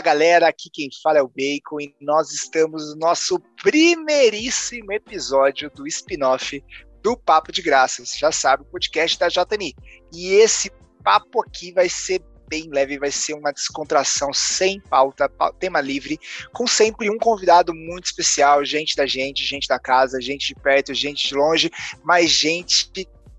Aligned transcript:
Fala 0.00 0.14
galera, 0.14 0.48
aqui 0.48 0.70
quem 0.72 0.88
fala 1.02 1.18
é 1.18 1.22
o 1.22 1.28
Bacon 1.28 1.78
e 1.78 1.94
nós 2.00 2.32
estamos 2.32 2.88
no 2.88 3.00
nosso 3.00 3.38
primeiríssimo 3.62 4.90
episódio 4.94 5.70
do 5.74 5.86
spin-off 5.86 6.64
do 7.02 7.18
Papo 7.18 7.52
de 7.52 7.60
Graça. 7.60 8.02
Você 8.02 8.16
já 8.16 8.32
sabe, 8.32 8.62
o 8.62 8.66
podcast 8.66 9.18
da 9.18 9.28
JNI. 9.28 9.74
E 10.10 10.32
esse 10.36 10.70
papo 11.04 11.42
aqui 11.42 11.70
vai 11.72 11.90
ser 11.90 12.22
bem 12.48 12.70
leve, 12.70 12.98
vai 12.98 13.10
ser 13.10 13.34
uma 13.34 13.52
descontração 13.52 14.32
sem 14.32 14.80
pauta, 14.80 15.30
tema 15.58 15.82
livre, 15.82 16.18
com 16.54 16.66
sempre 16.66 17.10
um 17.10 17.18
convidado 17.18 17.74
muito 17.74 18.06
especial, 18.06 18.64
gente 18.64 18.96
da 18.96 19.04
gente, 19.04 19.44
gente 19.44 19.68
da 19.68 19.78
casa, 19.78 20.18
gente 20.18 20.46
de 20.46 20.54
perto, 20.54 20.94
gente 20.94 21.28
de 21.28 21.34
longe, 21.34 21.70
mas 22.02 22.30
gente 22.30 22.90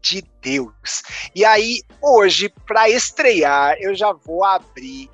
de 0.02 0.24
Deus. 0.42 1.04
E 1.36 1.46
aí, 1.46 1.82
hoje, 2.02 2.54
para 2.68 2.90
estrear, 2.90 3.78
eu 3.80 3.96
já 3.96 4.12
vou 4.12 4.44
abrir 4.44 5.10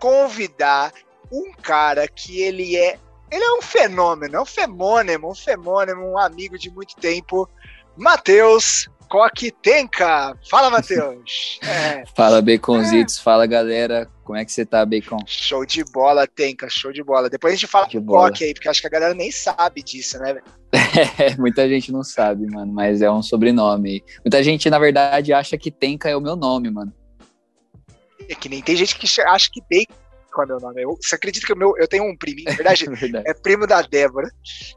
convidar 0.00 0.92
um 1.30 1.52
cara 1.62 2.08
que 2.08 2.40
ele 2.40 2.76
é. 2.76 2.98
Ele 3.30 3.44
é 3.44 3.52
um 3.52 3.62
fenômeno, 3.62 4.36
é 4.36 4.40
um 4.40 4.46
femônimo, 4.46 5.30
um 5.30 5.34
femônimo, 5.34 6.04
um 6.04 6.18
amigo 6.18 6.58
de 6.58 6.68
muito 6.68 6.96
tempo. 6.96 7.48
Matheus 7.96 8.88
Coque 9.10 9.50
Tenka. 9.50 10.38
Fala, 10.48 10.70
Matheus. 10.70 11.58
É. 11.62 12.04
Fala, 12.16 12.40
Baconzitos. 12.40 13.18
É. 13.18 13.22
Fala, 13.22 13.44
galera. 13.44 14.08
Como 14.24 14.38
é 14.38 14.44
que 14.44 14.52
você 14.52 14.64
tá, 14.64 14.86
Bacon? 14.86 15.18
Show 15.26 15.66
de 15.66 15.84
bola, 15.84 16.26
Tenka. 16.28 16.68
Show 16.70 16.92
de 16.92 17.02
bola. 17.02 17.28
Depois 17.28 17.52
a 17.52 17.56
gente 17.56 17.66
fala 17.66 17.88
de 17.88 18.00
Coque 18.00 18.44
aí, 18.44 18.54
porque 18.54 18.68
acho 18.68 18.80
que 18.80 18.86
a 18.86 18.90
galera 18.90 19.12
nem 19.12 19.32
sabe 19.32 19.82
disso, 19.82 20.16
né, 20.20 20.38
É, 20.72 21.34
muita 21.38 21.68
gente 21.68 21.90
não 21.90 22.04
sabe, 22.04 22.46
mano, 22.46 22.72
mas 22.72 23.02
é 23.02 23.10
um 23.10 23.20
sobrenome. 23.20 24.04
Muita 24.24 24.40
gente, 24.44 24.70
na 24.70 24.78
verdade, 24.78 25.32
acha 25.32 25.58
que 25.58 25.72
Tenka 25.72 26.08
é 26.08 26.16
o 26.16 26.20
meu 26.20 26.36
nome, 26.36 26.70
mano. 26.70 26.92
É 28.30 28.34
que 28.36 28.48
nem 28.48 28.62
tem 28.62 28.76
gente 28.76 28.96
que 28.96 29.20
acha 29.22 29.50
que 29.50 29.60
bacon 29.62 30.42
é 30.42 30.46
meu 30.46 30.60
nome. 30.60 30.82
Eu, 30.82 30.96
você 31.00 31.16
acredita 31.16 31.44
que 31.44 31.54
meu, 31.54 31.76
eu 31.76 31.88
tenho 31.88 32.04
um 32.04 32.16
primo, 32.16 32.44
na 32.44 32.52
verdade, 32.52 32.86
verdade, 32.94 33.28
é 33.28 33.34
primo 33.34 33.66
da 33.66 33.82
Débora. 33.82 34.30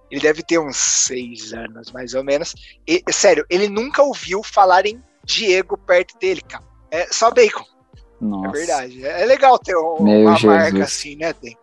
Ele 0.09 0.19
deve 0.19 0.41
ter 0.41 0.57
uns 0.57 0.75
seis 0.75 1.53
anos, 1.53 1.91
mais 1.91 2.15
ou 2.15 2.23
menos. 2.23 2.55
E, 2.87 3.03
sério, 3.11 3.45
ele 3.49 3.69
nunca 3.69 4.01
ouviu 4.01 4.41
falar 4.41 4.87
em 4.87 4.99
Diego 5.23 5.77
perto 5.77 6.17
dele, 6.17 6.41
cara. 6.41 6.63
É 6.89 7.05
só 7.11 7.29
bacon. 7.29 7.63
Nossa. 8.19 8.47
É 8.47 8.51
verdade. 8.51 9.05
É, 9.05 9.21
é 9.21 9.25
legal 9.25 9.59
ter 9.59 9.77
um, 9.77 9.97
uma 9.97 10.35
Jesus. 10.35 10.43
marca 10.43 10.83
assim, 10.83 11.15
né? 11.15 11.31
Tem. 11.33 11.55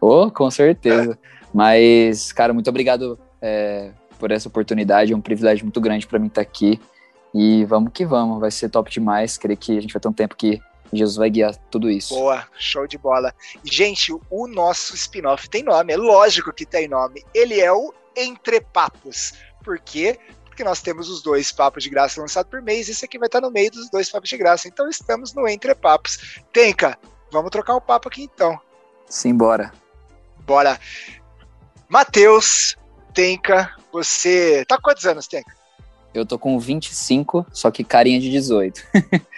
Oh, 0.00 0.30
com 0.30 0.48
certeza. 0.50 1.18
É. 1.20 1.34
Mas, 1.52 2.32
cara, 2.32 2.52
muito 2.52 2.68
obrigado 2.70 3.18
é, 3.42 3.90
por 4.18 4.30
essa 4.30 4.48
oportunidade. 4.48 5.12
É 5.12 5.16
um 5.16 5.20
privilégio 5.20 5.64
muito 5.64 5.80
grande 5.80 6.06
para 6.06 6.20
mim 6.20 6.28
estar 6.28 6.40
aqui. 6.40 6.80
E 7.34 7.64
vamos 7.64 7.90
que 7.92 8.06
vamos, 8.06 8.38
vai 8.38 8.50
ser 8.50 8.68
top 8.68 8.90
demais. 8.90 9.36
Creio 9.36 9.56
que 9.56 9.76
a 9.76 9.80
gente 9.80 9.92
vai 9.92 10.00
ter 10.00 10.08
um 10.08 10.12
tempo 10.12 10.36
que 10.36 10.60
Jesus 10.92 11.16
vai 11.16 11.30
guiar 11.30 11.56
tudo 11.70 11.90
isso. 11.90 12.14
Boa, 12.14 12.46
show 12.58 12.86
de 12.86 12.98
bola. 12.98 13.34
Gente, 13.64 14.12
o 14.30 14.46
nosso 14.46 14.94
spin-off 14.94 15.48
tem 15.48 15.62
nome, 15.62 15.92
é 15.92 15.96
lógico 15.96 16.52
que 16.52 16.64
tem 16.64 16.88
nome. 16.88 17.24
Ele 17.34 17.60
é 17.60 17.72
o 17.72 17.92
Entre 18.16 18.60
Papos. 18.60 19.34
Por 19.64 19.78
quê? 19.78 20.18
Porque 20.44 20.62
nós 20.62 20.80
temos 20.80 21.08
os 21.08 21.22
dois 21.22 21.50
papos 21.50 21.82
de 21.82 21.90
graça 21.90 22.20
lançados 22.20 22.48
por 22.48 22.62
mês, 22.62 22.88
esse 22.88 23.04
aqui 23.04 23.18
vai 23.18 23.26
estar 23.26 23.40
no 23.40 23.50
meio 23.50 23.70
dos 23.70 23.90
dois 23.90 24.08
papos 24.10 24.28
de 24.28 24.36
graça. 24.36 24.68
Então 24.68 24.88
estamos 24.88 25.34
no 25.34 25.48
Entre 25.48 25.74
Papos. 25.74 26.40
Tenka, 26.52 26.96
vamos 27.32 27.50
trocar 27.50 27.74
o 27.74 27.80
papo 27.80 28.08
aqui 28.08 28.22
então. 28.22 28.58
Simbora. 29.08 29.72
Bora. 30.46 30.78
Matheus, 31.88 32.76
Tenka, 33.12 33.74
você. 33.92 34.64
Tá 34.66 34.78
quantos 34.80 35.04
anos, 35.06 35.26
Tenka? 35.26 35.63
Eu 36.14 36.24
tô 36.24 36.38
com 36.38 36.56
25, 36.60 37.44
só 37.52 37.72
que 37.72 37.82
carinha 37.82 38.20
de 38.20 38.30
18. 38.30 38.80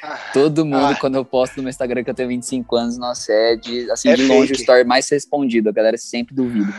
Ah, 0.03 0.21
Todo 0.35 0.63
mundo, 0.63 0.93
ah. 0.93 0.99
quando 1.01 1.15
eu 1.15 1.25
posto 1.25 1.57
no 1.57 1.63
meu 1.63 1.71
Instagram 1.71 2.05
que 2.05 2.11
eu 2.11 2.15
tenho 2.15 2.29
25 2.29 2.77
anos, 2.77 2.99
nossa, 2.99 3.33
é 3.33 3.57
de, 3.57 3.91
assim, 3.91 4.11
é 4.11 4.15
de 4.15 4.27
longe 4.27 4.53
o 4.53 4.57
story 4.57 4.85
mais 4.85 5.09
respondido. 5.09 5.71
A 5.71 5.73
galera 5.73 5.97
sempre 5.97 6.35
duvida. 6.35 6.71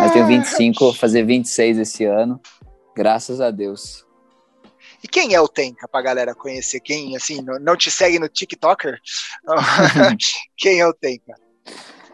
Mas 0.00 0.12
tenho 0.12 0.26
25, 0.26 0.78
vou 0.78 0.92
fazer 0.92 1.24
26 1.24 1.78
esse 1.78 2.04
ano. 2.04 2.38
Graças 2.94 3.40
a 3.40 3.50
Deus. 3.50 4.04
E 5.02 5.08
quem 5.08 5.32
é 5.32 5.40
o 5.40 5.48
Tenka 5.48 5.88
pra 5.88 6.02
galera 6.02 6.34
conhecer? 6.34 6.80
Quem, 6.80 7.16
assim, 7.16 7.40
não 7.60 7.74
te 7.74 7.90
segue 7.90 8.18
no 8.18 8.28
TikToker? 8.28 8.98
quem 10.58 10.80
é 10.80 10.86
o 10.86 10.92
Tenka? 10.92 11.34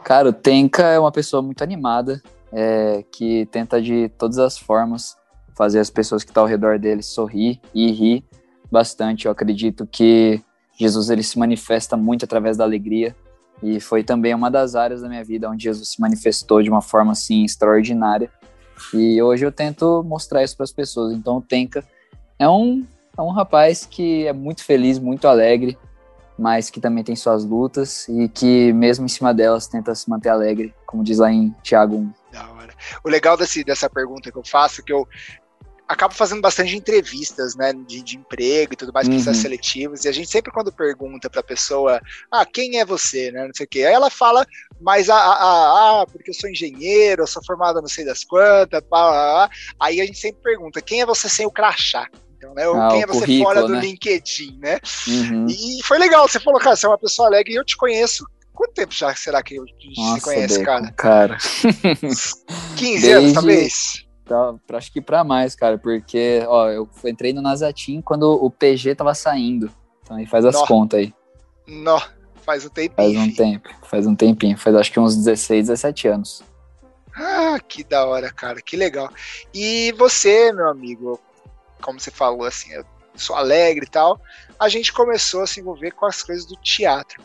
Cara, 0.04 0.28
o 0.28 0.32
Tenka 0.32 0.84
é 0.84 0.98
uma 1.00 1.10
pessoa 1.10 1.42
muito 1.42 1.64
animada, 1.64 2.22
é, 2.52 3.04
que 3.10 3.46
tenta 3.46 3.82
de 3.82 4.08
todas 4.10 4.38
as 4.38 4.56
formas 4.56 5.16
fazer 5.54 5.78
as 5.78 5.90
pessoas 5.90 6.22
que 6.24 6.30
estão 6.30 6.44
ao 6.44 6.48
redor 6.48 6.78
dele 6.78 7.02
sorrir 7.02 7.60
e 7.74 7.90
rir 7.90 8.24
bastante. 8.70 9.26
Eu 9.26 9.32
acredito 9.32 9.86
que 9.86 10.42
Jesus 10.78 11.10
ele 11.10 11.22
se 11.22 11.38
manifesta 11.38 11.96
muito 11.96 12.24
através 12.24 12.56
da 12.56 12.64
alegria 12.64 13.14
e 13.62 13.80
foi 13.80 14.02
também 14.02 14.34
uma 14.34 14.50
das 14.50 14.74
áreas 14.74 15.02
da 15.02 15.08
minha 15.08 15.24
vida 15.24 15.48
onde 15.48 15.64
Jesus 15.64 15.90
se 15.90 16.00
manifestou 16.00 16.62
de 16.62 16.68
uma 16.68 16.82
forma 16.82 17.12
assim 17.12 17.44
extraordinária. 17.44 18.30
E 18.92 19.22
hoje 19.22 19.46
eu 19.46 19.52
tento 19.52 20.02
mostrar 20.04 20.42
isso 20.42 20.56
para 20.56 20.64
as 20.64 20.72
pessoas. 20.72 21.14
Então 21.14 21.36
o 21.36 21.42
Tenka 21.42 21.84
é 22.38 22.48
um 22.48 22.84
é 23.16 23.22
um 23.22 23.30
rapaz 23.30 23.86
que 23.86 24.26
é 24.26 24.32
muito 24.32 24.64
feliz, 24.64 24.98
muito 24.98 25.28
alegre, 25.28 25.78
mas 26.36 26.68
que 26.68 26.80
também 26.80 27.04
tem 27.04 27.14
suas 27.14 27.44
lutas 27.44 28.08
e 28.08 28.28
que 28.28 28.72
mesmo 28.72 29.04
em 29.04 29.08
cima 29.08 29.32
delas 29.32 29.68
tenta 29.68 29.94
se 29.94 30.10
manter 30.10 30.30
alegre, 30.30 30.74
como 30.84 31.04
diz 31.04 31.18
lá 31.18 31.32
em 31.32 31.54
Tiago 31.62 31.96
1. 31.96 32.12
O 33.04 33.08
legal 33.08 33.36
desse, 33.36 33.62
dessa 33.62 33.88
pergunta 33.88 34.32
que 34.32 34.38
eu 34.38 34.44
faço, 34.44 34.82
que 34.82 34.92
eu, 34.92 35.06
acabo 35.88 36.14
fazendo 36.14 36.40
bastante 36.40 36.76
entrevistas, 36.76 37.54
né, 37.54 37.72
de, 37.72 38.02
de 38.02 38.16
emprego 38.16 38.72
e 38.72 38.76
tudo 38.76 38.92
mais, 38.92 39.06
uhum. 39.06 39.14
processos 39.14 39.42
seletivos, 39.42 40.04
e 40.04 40.08
a 40.08 40.12
gente 40.12 40.30
sempre 40.30 40.52
quando 40.52 40.72
pergunta 40.72 41.28
pra 41.28 41.42
pessoa, 41.42 42.00
ah, 42.30 42.44
quem 42.46 42.78
é 42.78 42.84
você, 42.84 43.30
né, 43.30 43.46
não 43.46 43.54
sei 43.54 43.66
o 43.66 43.68
quê, 43.68 43.80
aí 43.80 43.92
ela 43.92 44.10
fala, 44.10 44.46
mas, 44.80 45.10
ah, 45.10 45.16
ah, 45.16 46.00
ah 46.00 46.06
porque 46.06 46.30
eu 46.30 46.34
sou 46.34 46.48
engenheiro, 46.48 47.22
eu 47.22 47.26
sou 47.26 47.44
formada 47.44 47.80
não 47.80 47.88
sei 47.88 48.04
das 48.04 48.24
quantas, 48.24 48.80
pá, 48.80 48.88
pá, 48.88 49.48
pá. 49.48 49.50
aí 49.80 50.00
a 50.00 50.06
gente 50.06 50.18
sempre 50.18 50.42
pergunta, 50.42 50.80
quem 50.80 51.02
é 51.02 51.06
você 51.06 51.28
sem 51.28 51.46
o 51.46 51.50
crachá? 51.50 52.08
Então, 52.36 52.54
né, 52.54 52.64
ah, 52.64 52.88
quem 52.90 53.02
é 53.02 53.06
você 53.06 53.38
fora 53.38 53.62
do 53.62 53.72
né? 53.72 53.80
LinkedIn, 53.80 54.58
né? 54.60 54.78
Uhum. 55.06 55.46
E 55.48 55.82
foi 55.82 55.98
legal, 55.98 56.28
você 56.28 56.38
falou, 56.38 56.60
cara, 56.60 56.76
você 56.76 56.84
é 56.84 56.88
uma 56.88 56.98
pessoa 56.98 57.28
alegre 57.28 57.52
e 57.52 57.56
eu 57.56 57.64
te 57.64 57.76
conheço 57.76 58.24
Quanto 58.54 58.72
tempo 58.72 58.94
já 58.94 59.12
será 59.16 59.42
que 59.42 59.58
a 59.58 59.60
gente 59.60 60.00
Nossa, 60.00 60.14
se 60.14 60.20
conhece, 60.20 60.62
cara? 60.62 60.92
Cara. 60.92 61.36
15 61.38 62.22
Desde... 62.78 63.10
anos, 63.10 63.32
talvez? 63.32 64.03
Tá, 64.24 64.54
acho 64.72 64.90
que 64.90 65.00
para 65.00 65.22
mais, 65.22 65.54
cara, 65.54 65.76
porque, 65.76 66.42
ó, 66.46 66.68
eu 66.70 66.88
entrei 67.04 67.32
no 67.32 67.42
Nazatim 67.42 68.00
quando 68.00 68.22
o 68.32 68.50
PG 68.50 68.94
tava 68.94 69.14
saindo. 69.14 69.70
Então 70.02 70.16
aí 70.16 70.26
faz 70.26 70.44
as 70.44 70.54
Nó. 70.54 70.66
contas 70.66 71.00
aí. 71.00 71.14
Nó, 71.66 72.00
faz 72.42 72.64
um 72.64 72.70
tempinho. 72.70 72.96
Faz 72.96 73.16
um 73.16 73.34
tempo, 73.34 73.68
faz 73.82 74.06
um 74.06 74.14
tempinho. 74.14 74.58
Faz 74.58 74.76
acho 74.76 74.92
que 74.92 75.00
uns 75.00 75.16
16, 75.16 75.68
17 75.68 76.08
anos. 76.08 76.42
Ah, 77.16 77.58
que 77.60 77.84
da 77.84 78.06
hora, 78.06 78.32
cara, 78.32 78.60
que 78.60 78.76
legal. 78.76 79.10
E 79.52 79.92
você, 79.92 80.52
meu 80.52 80.68
amigo, 80.68 81.20
como 81.80 82.00
você 82.00 82.10
falou, 82.10 82.44
assim, 82.44 82.72
eu 82.72 82.84
sou 83.14 83.36
alegre 83.36 83.84
e 83.86 83.90
tal, 83.90 84.20
a 84.58 84.68
gente 84.68 84.92
começou 84.92 85.42
a 85.42 85.46
se 85.46 85.60
envolver 85.60 85.92
com 85.92 86.06
as 86.06 86.22
coisas 86.22 86.44
do 86.46 86.56
teatro. 86.56 87.22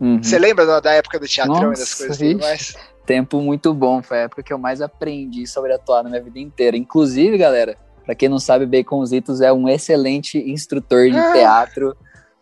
Uhum. 0.00 0.22
Você 0.22 0.38
lembra 0.38 0.64
da, 0.64 0.80
da, 0.80 0.92
época 0.92 1.18
do 1.18 1.26
teatrão 1.26 1.70
Nossa, 1.70 1.82
e 1.82 1.84
das 1.84 1.94
coisas 1.94 2.20
e 2.20 2.30
tudo 2.32 2.40
mais? 2.40 2.74
Tempo 3.08 3.40
muito 3.40 3.72
bom. 3.72 4.02
Foi 4.02 4.18
a 4.18 4.22
época 4.24 4.42
que 4.42 4.52
eu 4.52 4.58
mais 4.58 4.82
aprendi 4.82 5.46
sobre 5.46 5.72
atuar 5.72 6.04
na 6.04 6.10
minha 6.10 6.22
vida 6.22 6.38
inteira. 6.38 6.76
Inclusive, 6.76 7.38
galera, 7.38 7.74
para 8.04 8.14
quem 8.14 8.28
não 8.28 8.38
sabe, 8.38 8.66
Baconzitos 8.66 9.40
é 9.40 9.50
um 9.50 9.66
excelente 9.66 10.38
instrutor 10.38 11.10
de 11.10 11.16
ah. 11.16 11.32
teatro. 11.32 11.96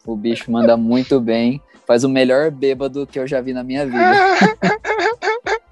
O 0.05 0.17
bicho 0.17 0.51
manda 0.51 0.77
muito 0.77 1.21
bem. 1.21 1.63
Faz 1.87 2.03
o 2.03 2.09
melhor 2.09 2.51
bêbado 2.51 3.07
que 3.07 3.17
eu 3.17 3.29
já 3.29 3.41
vi 3.41 3.53
na 3.53 3.63
minha 3.63 3.87
vida. 3.87 3.97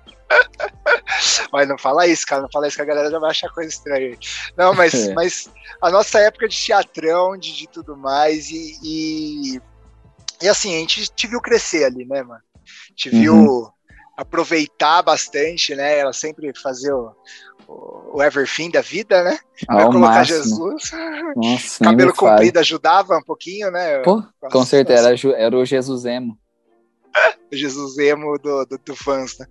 Mas 1.52 1.68
não 1.68 1.76
fala 1.76 2.06
isso, 2.06 2.24
cara. 2.24 2.42
Não 2.42 2.48
fala 2.52 2.68
isso 2.68 2.76
que 2.76 2.82
a 2.82 2.86
galera 2.86 3.10
já 3.10 3.18
vai 3.18 3.30
achar 3.30 3.50
coisa 3.50 3.68
estranha. 3.70 4.16
Não, 4.56 4.74
mas, 4.74 4.94
é. 4.94 5.14
mas 5.14 5.50
a 5.80 5.90
nossa 5.90 6.18
época 6.18 6.48
de 6.48 6.56
teatrão, 6.56 7.36
de, 7.36 7.56
de 7.56 7.68
tudo 7.68 7.96
mais, 7.96 8.50
e, 8.50 8.78
e, 8.82 9.60
e, 10.42 10.48
assim, 10.48 10.74
a 10.74 10.78
gente 10.80 11.08
te 11.14 11.28
viu 11.28 11.40
crescer 11.40 11.84
ali, 11.84 12.04
né, 12.04 12.24
mano? 12.24 12.42
Te 12.96 13.08
viu 13.08 13.34
uhum 13.34 13.70
aproveitar 14.16 15.02
bastante, 15.02 15.74
né? 15.74 15.98
Ela 15.98 16.12
sempre 16.12 16.52
fazer 16.60 16.92
o, 16.92 17.12
o, 17.66 18.22
everything 18.22 18.70
da 18.70 18.80
vida, 18.80 19.22
né? 19.22 19.38
Vai 19.66 19.84
colocar 19.86 19.98
máximo. 20.00 20.38
Jesus. 20.38 20.90
Nossa, 21.36 21.84
Cabelo 21.84 22.14
comprido 22.14 22.58
ajudava 22.58 23.16
um 23.16 23.22
pouquinho, 23.22 23.70
né? 23.70 23.98
Pô, 24.00 24.22
com 24.50 24.64
certeza, 24.64 25.08
era, 25.08 25.36
era 25.36 25.56
o 25.56 25.64
Jesus 25.64 26.04
emo. 26.04 26.38
o 27.52 27.56
Jesus 27.56 27.98
emo 27.98 28.38
do, 28.38 28.64
do, 28.64 28.78
do 28.78 28.96
fãs, 28.96 29.38
né? 29.38 29.46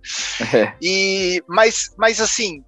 É. 0.54 0.74
E, 0.80 1.42
mas, 1.46 1.90
mas 1.96 2.20
assim, 2.20 2.64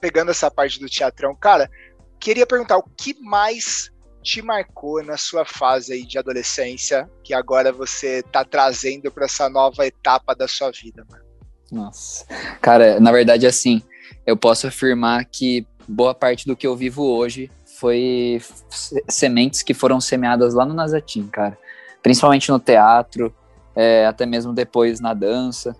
pegando 0.00 0.30
essa 0.30 0.50
parte 0.50 0.80
do 0.80 0.88
teatrão, 0.88 1.34
cara, 1.36 1.70
queria 2.18 2.46
perguntar 2.46 2.78
o 2.78 2.82
que 2.82 3.16
mais 3.20 3.90
te 4.22 4.42
marcou 4.42 5.02
na 5.02 5.16
sua 5.16 5.44
fase 5.44 5.92
aí 5.92 6.04
de 6.04 6.18
adolescência 6.18 7.08
que 7.22 7.32
agora 7.32 7.72
você 7.72 8.22
tá 8.24 8.44
trazendo 8.44 9.10
para 9.10 9.24
essa 9.24 9.48
nova 9.48 9.86
etapa 9.86 10.34
da 10.34 10.48
sua 10.48 10.70
vida, 10.70 11.06
mano? 11.08 11.27
Nossa. 11.70 12.24
Cara, 12.60 12.98
na 12.98 13.12
verdade, 13.12 13.46
assim, 13.46 13.82
eu 14.26 14.36
posso 14.36 14.66
afirmar 14.66 15.24
que 15.24 15.66
boa 15.86 16.14
parte 16.14 16.46
do 16.46 16.56
que 16.56 16.66
eu 16.66 16.76
vivo 16.76 17.02
hoje 17.02 17.50
foi 17.78 18.40
sementes 19.08 19.62
que 19.62 19.72
foram 19.72 20.00
semeadas 20.00 20.54
lá 20.54 20.64
no 20.64 20.74
Nazatim, 20.74 21.26
cara. 21.28 21.56
Principalmente 22.02 22.50
no 22.50 22.58
teatro, 22.58 23.32
é, 23.74 24.06
até 24.06 24.26
mesmo 24.26 24.52
depois 24.52 25.00
na 25.00 25.14
dança. 25.14 25.76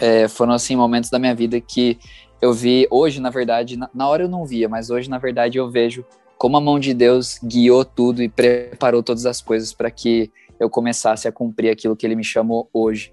é, 0.00 0.26
foram 0.26 0.52
assim 0.52 0.74
momentos 0.74 1.10
da 1.10 1.18
minha 1.18 1.34
vida 1.34 1.60
que 1.60 1.98
eu 2.40 2.52
vi 2.52 2.88
hoje, 2.90 3.20
na 3.20 3.30
verdade, 3.30 3.76
na, 3.76 3.88
na 3.94 4.08
hora 4.08 4.24
eu 4.24 4.28
não 4.28 4.44
via, 4.44 4.68
mas 4.68 4.90
hoje 4.90 5.08
na 5.08 5.18
verdade 5.18 5.58
eu 5.58 5.70
vejo 5.70 6.04
como 6.36 6.56
a 6.56 6.60
mão 6.60 6.80
de 6.80 6.92
Deus 6.92 7.38
guiou 7.44 7.84
tudo 7.84 8.20
e 8.20 8.28
preparou 8.28 9.00
todas 9.00 9.26
as 9.26 9.40
coisas 9.40 9.72
para 9.72 9.90
que 9.92 10.28
eu 10.58 10.68
começasse 10.68 11.28
a 11.28 11.32
cumprir 11.32 11.70
aquilo 11.70 11.94
que 11.94 12.04
Ele 12.04 12.16
me 12.16 12.24
chamou 12.24 12.68
hoje. 12.72 13.12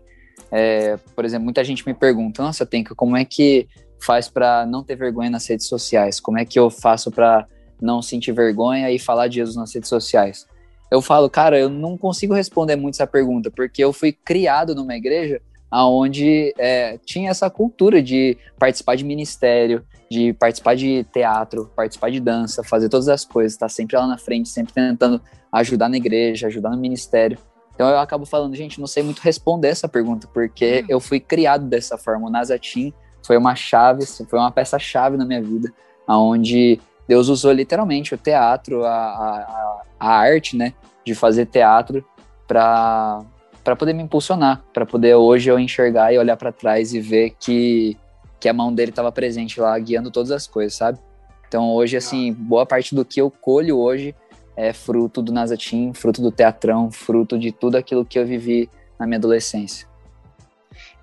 É, 0.51 0.98
por 1.16 1.25
exemplo, 1.25 1.46
muita 1.46 1.63
gente 1.63 1.86
me 1.86 1.94
pergunta: 1.94 2.42
Nossa, 2.42 2.66
Tenka, 2.66 2.96
como 2.96 3.16
é 3.16 3.24
que 3.25 3.68
faz 4.01 4.30
para 4.30 4.66
não 4.66 4.84
ter 4.84 4.96
vergonha 4.96 5.30
nas 5.30 5.48
redes 5.48 5.68
sociais? 5.68 6.19
Como 6.19 6.38
é 6.38 6.46
que 6.46 6.57
eu 6.57 6.69
faço 6.69 7.12
para 7.12 7.48
não 7.81 8.01
sentir 8.01 8.31
vergonha 8.31 8.90
e 8.92 8.98
falar 9.00 9.28
de 9.28 9.36
Jesus 9.36 9.56
nas 9.56 9.74
redes 9.74 9.90
sociais? 9.90 10.48
Eu 10.92 11.01
falo, 11.01 11.30
cara, 11.30 11.60
eu 11.60 11.69
não 11.69 11.98
consigo 11.98 12.34
responder 12.34 12.75
muito 12.75 12.96
essa 12.96 13.06
pergunta, 13.06 13.51
porque 13.51 13.84
eu 13.84 13.94
fui 13.94 14.12
criado 14.12 14.74
numa 14.74 14.96
igreja 14.96 15.40
onde 15.72 16.51
é, 16.57 16.98
tinha 17.06 17.30
essa 17.30 17.48
cultura 17.48 18.01
de 18.01 18.36
participar 18.57 18.96
de 18.96 19.04
ministério, 19.04 19.86
de 20.10 20.34
participar 20.34 20.75
de 20.75 21.04
teatro, 21.13 21.72
participar 21.75 22.10
de 22.10 22.19
dança, 22.19 22.63
fazer 22.63 22.90
todas 22.90 23.07
as 23.07 23.24
coisas, 23.24 23.54
estar 23.54 23.68
tá 23.68 23.69
sempre 23.69 23.96
lá 23.96 24.07
na 24.07 24.18
frente, 24.18 24.50
sempre 24.50 24.74
tentando 24.74 25.22
ajudar 25.51 25.88
na 25.88 25.98
igreja, 25.98 26.48
ajudar 26.48 26.72
no 26.72 26.78
ministério. 26.78 27.38
Então 27.80 27.88
eu 27.88 28.00
acabo 28.00 28.26
falando, 28.26 28.54
gente, 28.58 28.78
não 28.78 28.88
sei 28.88 29.02
muito 29.02 29.20
responder 29.20 29.70
essa 29.70 29.88
pergunta, 29.88 30.28
porque 30.34 30.81
hum. 30.84 30.86
eu 30.90 31.00
fui 31.00 31.18
criado 31.18 31.64
dessa 31.64 31.98
forma. 31.98 32.28
O 32.28 32.30
Nazatim 32.30 32.92
foi 33.26 33.38
uma 33.38 33.56
chave, 33.56 34.06
foi 34.06 34.38
uma 34.38 34.52
peça-chave 34.52 35.16
na 35.16 35.26
minha 35.26 35.42
vida, 35.42 35.72
aonde 36.06 36.78
Deus 37.08 37.30
usou 37.30 37.54
literalmente 37.54 38.14
o 38.14 38.18
teatro, 38.18 38.84
a, 38.84 38.92
a, 38.92 39.81
a 39.98 40.10
arte, 40.10 40.58
né, 40.58 40.74
de 41.06 41.16
fazer 41.16 41.46
teatro 41.46 42.04
para 42.46 43.22
para 43.64 43.76
poder 43.76 43.94
me 43.94 44.04
impulsionar, 44.04 44.62
para 44.74 44.86
poder 44.86 45.16
hoje 45.16 45.50
eu 45.50 45.58
enxergar 45.60 46.12
e 46.12 46.18
olhar 46.18 46.36
para 46.36 46.52
trás 46.52 46.94
e 46.94 47.00
ver 47.00 47.34
que 47.40 47.96
que 48.42 48.50
a 48.50 48.54
mão 48.54 48.74
dele 48.74 48.90
estava 48.90 49.10
presente 49.10 49.58
lá, 49.58 49.80
guiando 49.80 50.12
todas 50.12 50.32
as 50.32 50.46
coisas, 50.46 50.75
sabe? 50.75 51.00
Então 51.48 51.72
hoje 51.74 51.96
assim, 51.96 52.34
boa 52.34 52.66
parte 52.66 52.94
do 52.94 53.06
que 53.06 53.22
eu 53.22 53.32
colho 53.32 53.78
hoje 53.78 54.14
é 54.60 54.74
fruto 54.74 55.22
do 55.22 55.32
Nazatim, 55.32 55.94
fruto 55.94 56.22
do 56.22 56.32
teatrão, 56.32 56.92
fruto 56.92 57.40
de 57.40 57.50
tudo 57.50 57.78
aquilo 57.78 58.06
que 58.06 58.20
eu 58.20 58.26
vivi 58.26 58.70
na 59.00 59.08
minha 59.08 59.18
adolescência. 59.18 59.88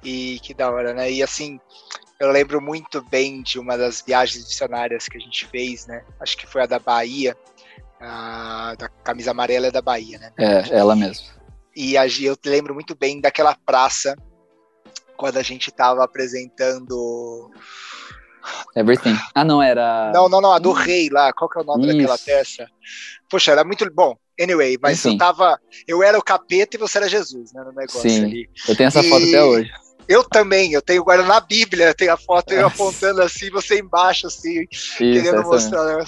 E 0.05 0.39
que 0.41 0.53
da 0.53 0.71
hora, 0.71 0.93
né? 0.93 1.11
E 1.11 1.23
assim, 1.23 1.59
eu 2.21 2.31
lembro 2.31 2.61
muito 2.61 3.03
bem 3.09 3.43
de 3.43 3.59
uma 3.59 3.79
das 3.79 4.03
viagens 4.03 4.45
missionárias 4.45 5.09
que 5.09 5.17
a 5.17 5.21
gente 5.21 5.47
fez, 5.47 5.87
né? 5.87 6.05
Acho 6.21 6.37
que 6.37 6.47
foi 6.47 6.63
a 6.63 6.67
da 6.67 6.79
Bahia, 6.79 7.35
a 7.99 8.75
da 8.79 8.89
camisa 8.89 9.31
amarela 9.31 9.69
é 9.69 9.71
da 9.71 9.81
Bahia, 9.81 10.19
né? 10.19 10.33
É, 10.39 10.77
ela 10.77 10.95
mesmo. 10.95 11.27
E 11.75 11.95
eu 11.95 12.37
lembro 12.45 12.75
muito 12.75 12.95
bem 12.95 13.23
daquela 13.23 13.57
praça 13.65 14.15
quando 15.17 15.39
a 15.39 15.43
gente 15.43 15.71
estava 15.71 16.05
apresentando. 16.05 17.51
Everything. 18.75 19.17
Ah, 19.35 19.45
não, 19.45 19.63
era. 19.63 20.11
Não, 20.15 20.29
não, 20.29 20.41
não, 20.41 20.53
a 20.53 20.59
do 20.59 20.71
hum. 20.71 20.75
rei 20.75 21.09
lá. 21.11 21.33
Qual 21.33 21.49
que 21.49 21.59
é 21.59 21.63
o 21.63 21.65
nome 21.65 21.87
Isso. 21.87 21.97
daquela 21.97 22.19
peça? 22.19 22.67
Poxa, 23.29 23.53
era 23.53 23.65
muito 23.65 23.89
bom. 23.93 24.17
Anyway, 24.41 24.79
mas 24.81 24.99
Enfim. 24.99 25.15
eu 25.15 25.19
tava. 25.19 25.59
Eu 25.87 26.03
era 26.03 26.19
o 26.19 26.23
capeta 26.23 26.77
e 26.77 26.81
você 26.81 26.99
era 26.99 27.09
Jesus, 27.09 27.53
né? 27.53 27.63
No 27.65 27.73
negócio 27.73 28.01
Sim, 28.01 28.25
ali. 28.25 28.51
Eu 28.69 28.77
tenho 28.77 28.89
essa 28.89 29.01
e... 29.01 29.09
foto 29.09 29.25
até 29.25 29.43
hoje. 29.43 29.71
Eu 30.09 30.23
também, 30.23 30.73
eu 30.73 30.81
tenho 30.81 31.03
agora 31.03 31.23
na 31.25 31.41
Bíblia, 31.41 31.93
tem 31.93 32.09
a 32.09 32.17
foto 32.17 32.53
eu 32.53 32.67
apontando 32.69 33.23
assim, 33.23 33.51
você 33.51 33.81
embaixo, 33.81 34.29
assim, 34.29 34.65
Isso, 34.71 34.99
querendo 34.99 35.43
mostrar. 35.43 35.85
Né? 35.85 36.05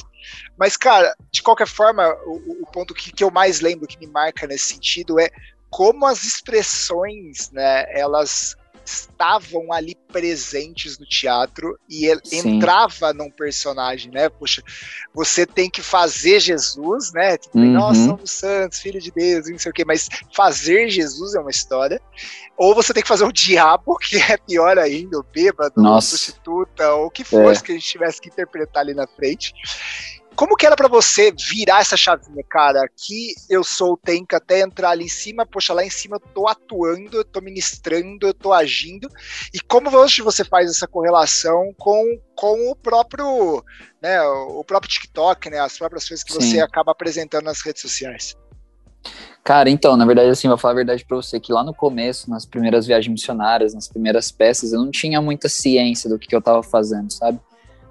Mas, 0.56 0.76
cara, 0.76 1.12
de 1.32 1.42
qualquer 1.42 1.66
forma, 1.66 2.08
o, 2.24 2.62
o 2.62 2.66
ponto 2.72 2.94
que, 2.94 3.10
que 3.10 3.24
eu 3.24 3.30
mais 3.30 3.60
lembro, 3.60 3.88
que 3.88 3.98
me 3.98 4.06
marca 4.06 4.46
nesse 4.46 4.74
sentido, 4.74 5.18
é 5.18 5.28
como 5.68 6.06
as 6.06 6.24
expressões, 6.24 7.50
né, 7.50 7.84
elas 7.88 8.56
estavam 8.88 9.72
ali 9.72 9.94
presentes 10.10 10.98
no 10.98 11.06
teatro 11.06 11.78
e 11.88 12.06
ele 12.06 12.20
Sim. 12.24 12.56
entrava 12.56 13.12
num 13.12 13.30
personagem, 13.30 14.10
né? 14.10 14.28
Poxa, 14.28 14.62
você 15.14 15.44
tem 15.44 15.68
que 15.68 15.82
fazer 15.82 16.40
Jesus, 16.40 17.12
né? 17.12 17.36
Tipo, 17.36 17.58
uhum. 17.58 17.72
Nós 17.72 17.96
somos 17.98 18.30
santos, 18.30 18.78
filho 18.78 19.00
de 19.00 19.10
Deus, 19.10 19.48
não 19.50 19.58
sei 19.58 19.70
o 19.70 19.74
quê, 19.74 19.84
mas 19.84 20.08
fazer 20.34 20.88
Jesus 20.88 21.34
é 21.34 21.40
uma 21.40 21.50
história. 21.50 22.00
Ou 22.56 22.74
você 22.74 22.92
tem 22.92 23.02
que 23.02 23.08
fazer 23.08 23.24
o 23.24 23.32
diabo, 23.32 23.96
que 23.98 24.16
é 24.16 24.36
pior 24.36 24.78
ainda, 24.78 25.18
o 25.18 25.22
bêbado, 25.22 25.80
a 25.80 25.92
prostituta, 25.92 26.92
ou 26.94 27.06
o 27.06 27.10
que 27.10 27.24
fosse 27.24 27.62
é. 27.62 27.66
que 27.66 27.72
a 27.72 27.74
gente 27.74 27.86
tivesse 27.86 28.20
que 28.20 28.28
interpretar 28.28 28.82
ali 28.82 28.94
na 28.94 29.06
frente. 29.06 29.52
Como 30.38 30.54
que 30.54 30.64
era 30.64 30.76
para 30.76 30.86
você 30.86 31.32
virar 31.32 31.80
essa 31.80 31.96
chavinha, 31.96 32.44
cara? 32.48 32.84
Aqui 32.84 33.34
eu 33.50 33.64
sou 33.64 33.94
o 33.94 33.96
Tenka 33.96 34.36
até 34.36 34.60
entrar 34.60 34.90
ali 34.90 35.06
em 35.06 35.08
cima, 35.08 35.44
poxa, 35.44 35.74
lá 35.74 35.84
em 35.84 35.90
cima 35.90 36.14
eu 36.14 36.20
tô 36.20 36.46
atuando, 36.46 37.16
eu 37.16 37.24
tô 37.24 37.40
ministrando, 37.40 38.24
eu 38.24 38.32
tô 38.32 38.52
agindo. 38.52 39.08
E 39.52 39.58
como 39.58 39.90
hoje 39.90 40.22
você 40.22 40.44
faz 40.44 40.70
essa 40.70 40.86
correlação 40.86 41.74
com, 41.76 42.20
com 42.36 42.70
o 42.70 42.76
próprio, 42.76 43.64
né, 44.00 44.22
o 44.22 44.62
próprio 44.62 44.88
TikTok, 44.88 45.50
né, 45.50 45.58
as 45.58 45.76
próprias 45.76 46.06
coisas 46.06 46.22
que 46.22 46.32
Sim. 46.32 46.38
você 46.38 46.60
acaba 46.60 46.92
apresentando 46.92 47.46
nas 47.46 47.60
redes 47.60 47.82
sociais? 47.82 48.36
Cara, 49.42 49.68
então, 49.68 49.96
na 49.96 50.06
verdade, 50.06 50.30
assim, 50.30 50.46
vou 50.46 50.56
falar 50.56 50.74
a 50.74 50.76
verdade 50.76 51.04
pra 51.04 51.16
você, 51.16 51.40
que 51.40 51.52
lá 51.52 51.64
no 51.64 51.74
começo, 51.74 52.30
nas 52.30 52.46
primeiras 52.46 52.86
viagens 52.86 53.10
missionárias, 53.10 53.74
nas 53.74 53.88
primeiras 53.88 54.30
peças, 54.30 54.72
eu 54.72 54.78
não 54.78 54.92
tinha 54.92 55.20
muita 55.20 55.48
ciência 55.48 56.08
do 56.08 56.16
que, 56.16 56.28
que 56.28 56.36
eu 56.36 56.42
tava 56.42 56.62
fazendo, 56.62 57.12
sabe? 57.12 57.40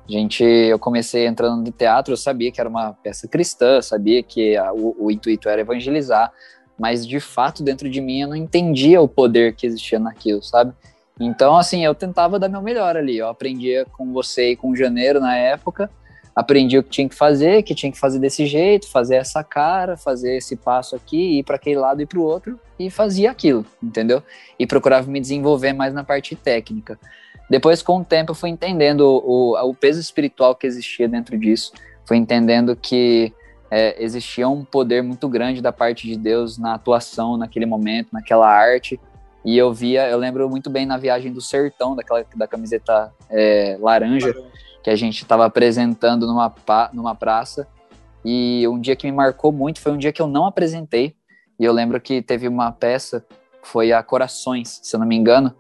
Gente, 0.07 0.44
eu 0.44 0.80
comecei 0.80 1.27
entrando 1.27 1.62
no 1.63 1.71
teatro, 1.71 2.13
eu 2.13 2.18
sabia 2.18 2.51
que 2.51 2.59
era 2.59 2.69
uma 2.69 2.94
peça 2.94 3.27
cristã, 3.27 3.81
sabia 3.81 4.24
que 4.24 4.56
a, 4.56 4.74
o, 4.74 4.95
o, 4.98 5.12
intuito 5.12 5.50
era 5.50 5.62
evangelizar, 5.62 6.31
mas 6.80 7.06
de 7.06 7.19
fato 7.19 7.63
dentro 7.63 7.89
de 7.89 8.00
mim 8.00 8.21
eu 8.21 8.30
não 8.30 8.36
entendia 8.36 9.01
o 9.01 9.07
poder 9.07 9.56
que 9.56 9.68
existia 9.68 10.00
naquilo, 10.00 10.42
sabe? 10.42 10.74
Então, 11.19 11.57
assim, 11.57 11.83
eu 11.83 11.95
tentava 11.95 12.38
dar 12.38 12.48
meu 12.48 12.62
melhor 12.62 12.95
ali. 12.95 13.18
Eu 13.18 13.27
aprendia 13.27 13.86
com 13.86 14.13
você 14.13 14.51
e 14.51 14.56
com 14.56 14.69
o 14.69 14.75
Janeiro 14.75 15.19
na 15.19 15.36
época, 15.36 15.89
aprendi 16.36 16.77
o 16.77 16.83
que 16.83 16.89
tinha 16.89 17.09
que 17.09 17.15
fazer, 17.15 17.63
que 17.63 17.74
tinha 17.74 17.92
que 17.92 17.98
fazer 17.98 18.19
desse 18.19 18.45
jeito, 18.45 18.88
fazer 18.88 19.15
essa 19.15 19.44
cara, 19.44 19.98
fazer 19.98 20.38
esse 20.38 20.56
passo 20.56 20.95
aqui, 20.95 21.39
ir 21.39 21.44
para 21.44 21.56
aquele 21.56 21.80
lado 21.80 22.01
e 22.01 22.06
para 22.06 22.19
o 22.19 22.24
outro, 22.24 22.59
e 22.77 22.92
fazia 22.92 23.31
aquilo, 23.31 23.65
entendeu? 23.81 24.21
E 24.59 24.68
procurava 24.68 25.09
me 25.09 25.19
desenvolver 25.19 25.74
mais 25.74 25.94
na 25.94 26.04
parte 26.04 26.36
técnica. 26.36 27.00
Depois, 27.49 27.81
com 27.81 27.99
o 27.99 28.05
tempo, 28.05 28.31
eu 28.31 28.35
fui 28.35 28.49
entendendo 28.49 29.01
o, 29.01 29.57
o 29.69 29.73
peso 29.73 29.99
espiritual 29.99 30.55
que 30.55 30.67
existia 30.67 31.07
dentro 31.07 31.38
disso, 31.38 31.71
fui 32.05 32.17
entendendo 32.17 32.75
que 32.75 33.33
é, 33.69 34.01
existia 34.04 34.47
um 34.47 34.63
poder 34.63 35.01
muito 35.01 35.27
grande 35.27 35.61
da 35.61 35.71
parte 35.71 36.07
de 36.07 36.18
Deus 36.18 36.57
na 36.57 36.73
atuação 36.73 37.37
naquele 37.37 37.66
momento, 37.66 38.09
naquela 38.11 38.47
arte. 38.47 38.99
E 39.45 39.57
eu 39.57 39.73
via, 39.73 40.09
eu 40.09 40.18
lembro 40.18 40.49
muito 40.49 40.69
bem 40.69 40.85
na 40.85 40.97
viagem 40.97 41.31
do 41.31 41.42
Sertão, 41.42 41.95
daquela 41.95 42.25
da 42.35 42.47
camiseta 42.47 43.13
é, 43.30 43.77
laranja, 43.80 44.35
que 44.83 44.89
a 44.89 44.95
gente 44.95 45.21
estava 45.21 45.45
apresentando 45.45 46.27
numa, 46.27 46.54
numa 46.92 47.16
praça. 47.16 47.68
E 48.25 48.68
um 48.68 48.80
dia 48.80 48.95
que 48.95 49.07
me 49.07 49.13
marcou 49.13 49.51
muito 49.51 49.80
foi 49.80 49.92
um 49.92 49.97
dia 49.97 50.11
que 50.11 50.21
eu 50.21 50.27
não 50.27 50.45
apresentei. 50.45 51.16
E 51.59 51.63
eu 51.63 51.71
lembro 51.71 51.99
que 51.99 52.21
teve 52.21 52.47
uma 52.47 52.71
peça, 52.71 53.25
foi 53.63 53.92
a 53.92 54.04
Corações, 54.04 54.80
se 54.83 54.95
eu 54.95 54.99
não 54.99 55.07
me 55.07 55.16
engano, 55.16 55.54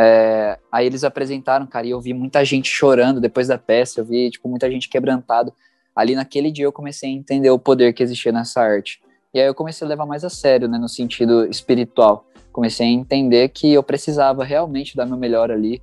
é, 0.00 0.56
aí 0.70 0.86
eles 0.86 1.02
apresentaram, 1.02 1.66
cara, 1.66 1.84
e 1.84 1.90
eu 1.90 2.00
vi 2.00 2.14
muita 2.14 2.44
gente 2.44 2.70
chorando 2.70 3.20
depois 3.20 3.48
da 3.48 3.58
peça, 3.58 4.00
eu 4.00 4.04
vi, 4.04 4.30
tipo, 4.30 4.48
muita 4.48 4.70
gente 4.70 4.88
quebrantado. 4.88 5.52
Ali 5.94 6.14
naquele 6.14 6.52
dia 6.52 6.64
eu 6.66 6.70
comecei 6.70 7.10
a 7.10 7.12
entender 7.12 7.50
o 7.50 7.58
poder 7.58 7.92
que 7.92 8.00
existia 8.00 8.30
nessa 8.30 8.60
arte. 8.60 9.00
E 9.34 9.40
aí 9.40 9.46
eu 9.48 9.54
comecei 9.56 9.84
a 9.84 9.88
levar 9.88 10.06
mais 10.06 10.22
a 10.22 10.30
sério, 10.30 10.68
né, 10.68 10.78
no 10.78 10.88
sentido 10.88 11.44
espiritual. 11.46 12.24
Comecei 12.52 12.86
a 12.86 12.90
entender 12.90 13.48
que 13.48 13.72
eu 13.72 13.82
precisava 13.82 14.44
realmente 14.44 14.96
dar 14.96 15.04
meu 15.04 15.16
melhor 15.16 15.50
ali, 15.50 15.82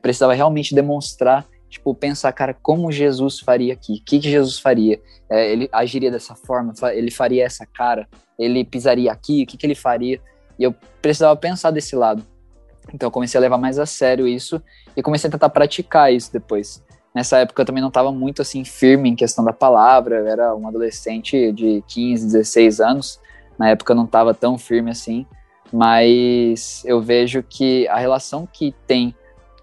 precisava 0.00 0.34
realmente 0.34 0.74
demonstrar, 0.74 1.46
tipo, 1.70 1.94
pensar, 1.94 2.32
cara, 2.32 2.56
como 2.60 2.90
Jesus 2.90 3.38
faria 3.38 3.74
aqui? 3.74 3.92
O 3.92 4.04
que, 4.04 4.18
que 4.18 4.28
Jesus 4.28 4.58
faria? 4.58 5.00
É, 5.30 5.52
ele 5.52 5.68
agiria 5.70 6.10
dessa 6.10 6.34
forma? 6.34 6.74
Ele 6.92 7.12
faria 7.12 7.44
essa 7.44 7.64
cara? 7.64 8.08
Ele 8.36 8.64
pisaria 8.64 9.12
aqui? 9.12 9.44
O 9.44 9.46
que, 9.46 9.56
que 9.56 9.64
ele 9.64 9.76
faria? 9.76 10.20
E 10.58 10.64
eu 10.64 10.74
precisava 11.00 11.36
pensar 11.36 11.70
desse 11.70 11.94
lado. 11.94 12.24
Então 12.92 13.06
eu 13.06 13.10
comecei 13.10 13.38
a 13.38 13.40
levar 13.40 13.58
mais 13.58 13.78
a 13.78 13.86
sério 13.86 14.26
isso 14.26 14.62
e 14.96 15.02
comecei 15.02 15.28
a 15.28 15.30
tentar 15.30 15.48
praticar 15.48 16.12
isso 16.12 16.32
depois. 16.32 16.82
Nessa 17.14 17.38
época 17.38 17.62
eu 17.62 17.66
também 17.66 17.80
não 17.80 17.88
estava 17.88 18.10
muito 18.10 18.40
assim 18.42 18.64
firme 18.64 19.10
em 19.10 19.16
questão 19.16 19.44
da 19.44 19.52
palavra, 19.52 20.16
eu 20.16 20.26
era 20.26 20.54
um 20.54 20.66
adolescente 20.66 21.52
de 21.52 21.82
15, 21.86 22.26
16 22.26 22.80
anos. 22.80 23.20
Na 23.58 23.68
época 23.68 23.92
eu 23.92 23.96
não 23.96 24.04
estava 24.04 24.32
tão 24.32 24.56
firme 24.56 24.90
assim, 24.90 25.26
mas 25.72 26.82
eu 26.86 27.00
vejo 27.00 27.42
que 27.42 27.86
a 27.88 27.98
relação 27.98 28.48
que 28.50 28.74
tem 28.86 29.14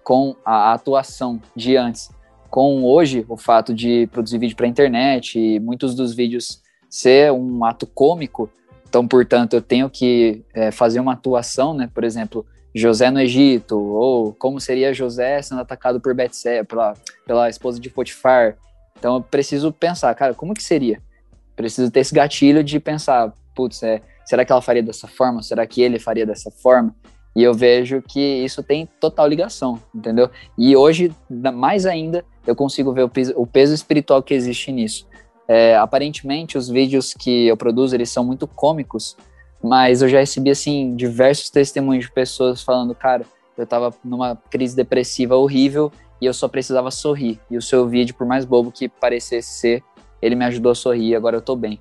com 0.04 0.34
a 0.44 0.72
atuação 0.72 1.40
de 1.54 1.76
antes 1.76 2.10
com 2.48 2.82
hoje, 2.84 3.24
o 3.28 3.36
fato 3.36 3.72
de 3.72 4.08
produzir 4.08 4.38
vídeo 4.38 4.56
para 4.56 4.66
internet 4.66 5.38
e 5.38 5.60
muitos 5.60 5.94
dos 5.94 6.12
vídeos 6.12 6.60
ser 6.88 7.30
um 7.32 7.64
ato 7.64 7.86
cômico, 7.86 8.50
então, 8.90 9.06
portanto, 9.06 9.54
eu 9.54 9.62
tenho 9.62 9.88
que 9.88 10.42
é, 10.52 10.72
fazer 10.72 10.98
uma 10.98 11.12
atuação, 11.12 11.72
né? 11.72 11.88
Por 11.94 12.02
exemplo, 12.02 12.44
José 12.74 13.10
no 13.10 13.20
Egito, 13.20 13.78
ou 13.78 14.32
como 14.34 14.60
seria 14.60 14.94
José 14.94 15.42
sendo 15.42 15.60
atacado 15.60 16.00
por 16.00 16.14
Betsé, 16.14 16.62
pela, 16.64 16.94
pela 17.26 17.48
esposa 17.48 17.80
de 17.80 17.90
Potifar. 17.90 18.56
Então 18.98 19.16
eu 19.16 19.22
preciso 19.22 19.72
pensar, 19.72 20.14
cara, 20.14 20.34
como 20.34 20.54
que 20.54 20.62
seria? 20.62 21.00
Preciso 21.56 21.90
ter 21.90 22.00
esse 22.00 22.14
gatilho 22.14 22.62
de 22.62 22.78
pensar, 22.78 23.32
putz, 23.54 23.82
é, 23.82 24.00
será 24.24 24.44
que 24.44 24.52
ela 24.52 24.62
faria 24.62 24.82
dessa 24.82 25.08
forma? 25.08 25.42
Será 25.42 25.66
que 25.66 25.82
ele 25.82 25.98
faria 25.98 26.24
dessa 26.24 26.50
forma? 26.50 26.94
E 27.34 27.42
eu 27.42 27.54
vejo 27.54 28.02
que 28.02 28.20
isso 28.20 28.62
tem 28.62 28.88
total 29.00 29.26
ligação, 29.26 29.80
entendeu? 29.94 30.30
E 30.58 30.76
hoje, 30.76 31.12
mais 31.28 31.86
ainda, 31.86 32.24
eu 32.46 32.56
consigo 32.56 32.92
ver 32.92 33.04
o 33.04 33.08
peso, 33.08 33.32
o 33.36 33.46
peso 33.46 33.72
espiritual 33.72 34.22
que 34.22 34.34
existe 34.34 34.72
nisso. 34.72 35.06
É, 35.46 35.76
aparentemente, 35.76 36.58
os 36.58 36.68
vídeos 36.68 37.12
que 37.12 37.46
eu 37.46 37.56
produzo, 37.56 37.94
eles 37.94 38.10
são 38.10 38.24
muito 38.24 38.46
cômicos, 38.46 39.16
mas 39.62 40.02
eu 40.02 40.08
já 40.08 40.20
recebi, 40.20 40.50
assim, 40.50 40.94
diversos 40.96 41.50
testemunhos 41.50 42.06
de 42.06 42.12
pessoas 42.12 42.62
falando, 42.62 42.94
cara, 42.94 43.24
eu 43.56 43.66
tava 43.66 43.92
numa 44.04 44.36
crise 44.50 44.74
depressiva 44.74 45.36
horrível 45.36 45.92
e 46.20 46.26
eu 46.26 46.32
só 46.32 46.48
precisava 46.48 46.90
sorrir. 46.90 47.38
E 47.50 47.56
o 47.56 47.62
seu 47.62 47.86
vídeo, 47.86 48.14
por 48.14 48.26
mais 48.26 48.44
bobo 48.44 48.72
que 48.72 48.88
parecesse 48.88 49.50
ser, 49.60 49.82
ele 50.20 50.34
me 50.34 50.44
ajudou 50.46 50.72
a 50.72 50.74
sorrir 50.74 51.08
e 51.08 51.14
agora 51.14 51.36
eu 51.36 51.42
tô 51.42 51.54
bem. 51.54 51.80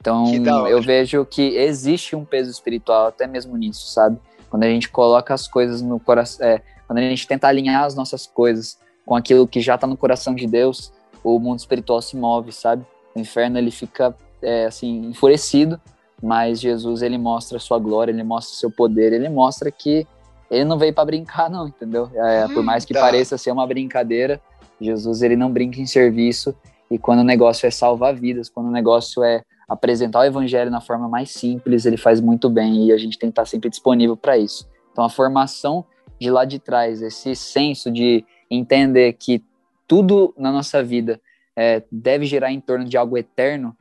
Então, 0.00 0.66
eu 0.68 0.80
vejo 0.80 1.24
que 1.24 1.56
existe 1.56 2.14
um 2.14 2.24
peso 2.24 2.50
espiritual 2.50 3.08
até 3.08 3.26
mesmo 3.26 3.56
nisso, 3.56 3.88
sabe? 3.88 4.18
Quando 4.48 4.62
a 4.62 4.68
gente 4.68 4.88
coloca 4.88 5.34
as 5.34 5.48
coisas 5.48 5.82
no 5.82 5.98
coração, 5.98 6.46
é, 6.46 6.62
quando 6.86 6.98
a 6.98 7.02
gente 7.02 7.26
tenta 7.26 7.48
alinhar 7.48 7.84
as 7.84 7.94
nossas 7.94 8.26
coisas 8.26 8.78
com 9.04 9.14
aquilo 9.14 9.46
que 9.46 9.60
já 9.60 9.76
tá 9.76 9.86
no 9.86 9.96
coração 9.96 10.34
de 10.34 10.46
Deus, 10.46 10.92
o 11.22 11.38
mundo 11.38 11.58
espiritual 11.58 12.00
se 12.00 12.16
move, 12.16 12.52
sabe? 12.52 12.86
O 13.14 13.20
inferno 13.20 13.58
ele 13.58 13.70
fica 13.70 14.16
é, 14.40 14.66
assim 14.66 15.06
enfurecido, 15.06 15.80
mas 16.22 16.60
Jesus 16.60 17.02
ele 17.02 17.18
mostra 17.18 17.58
a 17.58 17.60
sua 17.60 17.78
glória, 17.78 18.12
ele 18.12 18.22
mostra 18.22 18.54
o 18.54 18.56
seu 18.56 18.70
poder, 18.70 19.12
ele 19.12 19.28
mostra 19.28 19.70
que 19.70 20.06
ele 20.50 20.64
não 20.64 20.78
veio 20.78 20.94
para 20.94 21.04
brincar 21.04 21.50
não, 21.50 21.68
entendeu? 21.68 22.10
É, 22.14 22.46
hum, 22.46 22.54
por 22.54 22.62
mais 22.62 22.84
que 22.84 22.94
tá. 22.94 23.00
pareça 23.00 23.38
ser 23.38 23.50
uma 23.50 23.66
brincadeira, 23.66 24.40
Jesus 24.80 25.22
ele 25.22 25.36
não 25.36 25.50
brinca 25.50 25.80
em 25.80 25.86
serviço 25.86 26.54
e 26.90 26.98
quando 26.98 27.20
o 27.20 27.24
negócio 27.24 27.66
é 27.66 27.70
salvar 27.70 28.14
vidas, 28.14 28.48
quando 28.48 28.68
o 28.68 28.72
negócio 28.72 29.22
é 29.22 29.42
apresentar 29.68 30.20
o 30.20 30.24
evangelho 30.24 30.70
na 30.70 30.80
forma 30.80 31.08
mais 31.08 31.30
simples, 31.30 31.84
ele 31.84 31.98
faz 31.98 32.20
muito 32.20 32.48
bem 32.48 32.86
e 32.86 32.92
a 32.92 32.96
gente 32.96 33.18
tem 33.18 33.28
que 33.28 33.32
estar 33.32 33.44
sempre 33.44 33.68
disponível 33.68 34.16
para 34.16 34.38
isso. 34.38 34.66
Então 34.92 35.04
a 35.04 35.10
formação 35.10 35.84
de 36.18 36.30
lá 36.30 36.44
de 36.44 36.58
trás, 36.58 37.02
esse 37.02 37.36
senso 37.36 37.90
de 37.90 38.24
entender 38.50 39.12
que 39.12 39.44
tudo 39.86 40.34
na 40.36 40.50
nossa 40.50 40.82
vida 40.82 41.20
é, 41.54 41.82
deve 41.90 42.24
girar 42.24 42.50
em 42.50 42.60
torno 42.60 42.84
de 42.84 42.96
algo 42.96 43.16
eterno, 43.16 43.76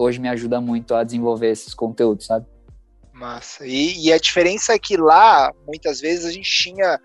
hoje 0.00 0.18
me 0.18 0.28
ajuda 0.28 0.60
muito 0.60 0.94
a 0.94 1.04
desenvolver 1.04 1.50
esses 1.50 1.74
conteúdos, 1.74 2.26
sabe? 2.26 2.46
Massa. 3.12 3.66
E, 3.66 4.06
e, 4.06 4.12
a 4.12 4.18
diferença 4.18 4.72
é 4.72 4.78
que 4.78 4.96
lá, 4.96 5.52
muitas 5.66 6.00
vezes, 6.00 6.24
a 6.24 6.32
gente 6.32 6.50
tinha. 6.50 6.98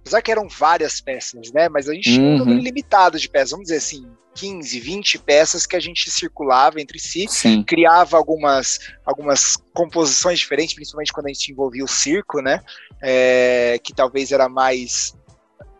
Apesar 0.00 0.22
que 0.22 0.30
eram 0.30 0.46
várias 0.48 1.00
peças, 1.00 1.50
né? 1.52 1.68
Mas 1.68 1.88
a 1.88 1.94
gente 1.94 2.12
tinha 2.12 2.22
um 2.22 2.38
número 2.38 2.58
uhum. 2.58 2.62
limitado 2.62 3.18
de 3.18 3.28
peças. 3.28 3.50
Vamos 3.50 3.64
dizer 3.64 3.78
assim, 3.78 4.06
15, 4.34 4.78
20 4.78 5.18
peças 5.18 5.66
que 5.66 5.74
a 5.74 5.80
gente 5.80 6.10
circulava 6.10 6.80
entre 6.80 6.98
si, 6.98 7.26
Sim. 7.28 7.64
criava 7.64 8.16
algumas, 8.16 8.78
algumas 9.04 9.56
composições 9.74 10.38
diferentes, 10.38 10.74
principalmente 10.74 11.12
quando 11.12 11.26
a 11.26 11.32
gente 11.32 11.50
envolvia 11.50 11.82
o 11.82 11.88
circo, 11.88 12.40
né? 12.40 12.60
É, 13.02 13.80
que 13.82 13.94
talvez 13.94 14.30
era 14.30 14.48
mais 14.48 15.16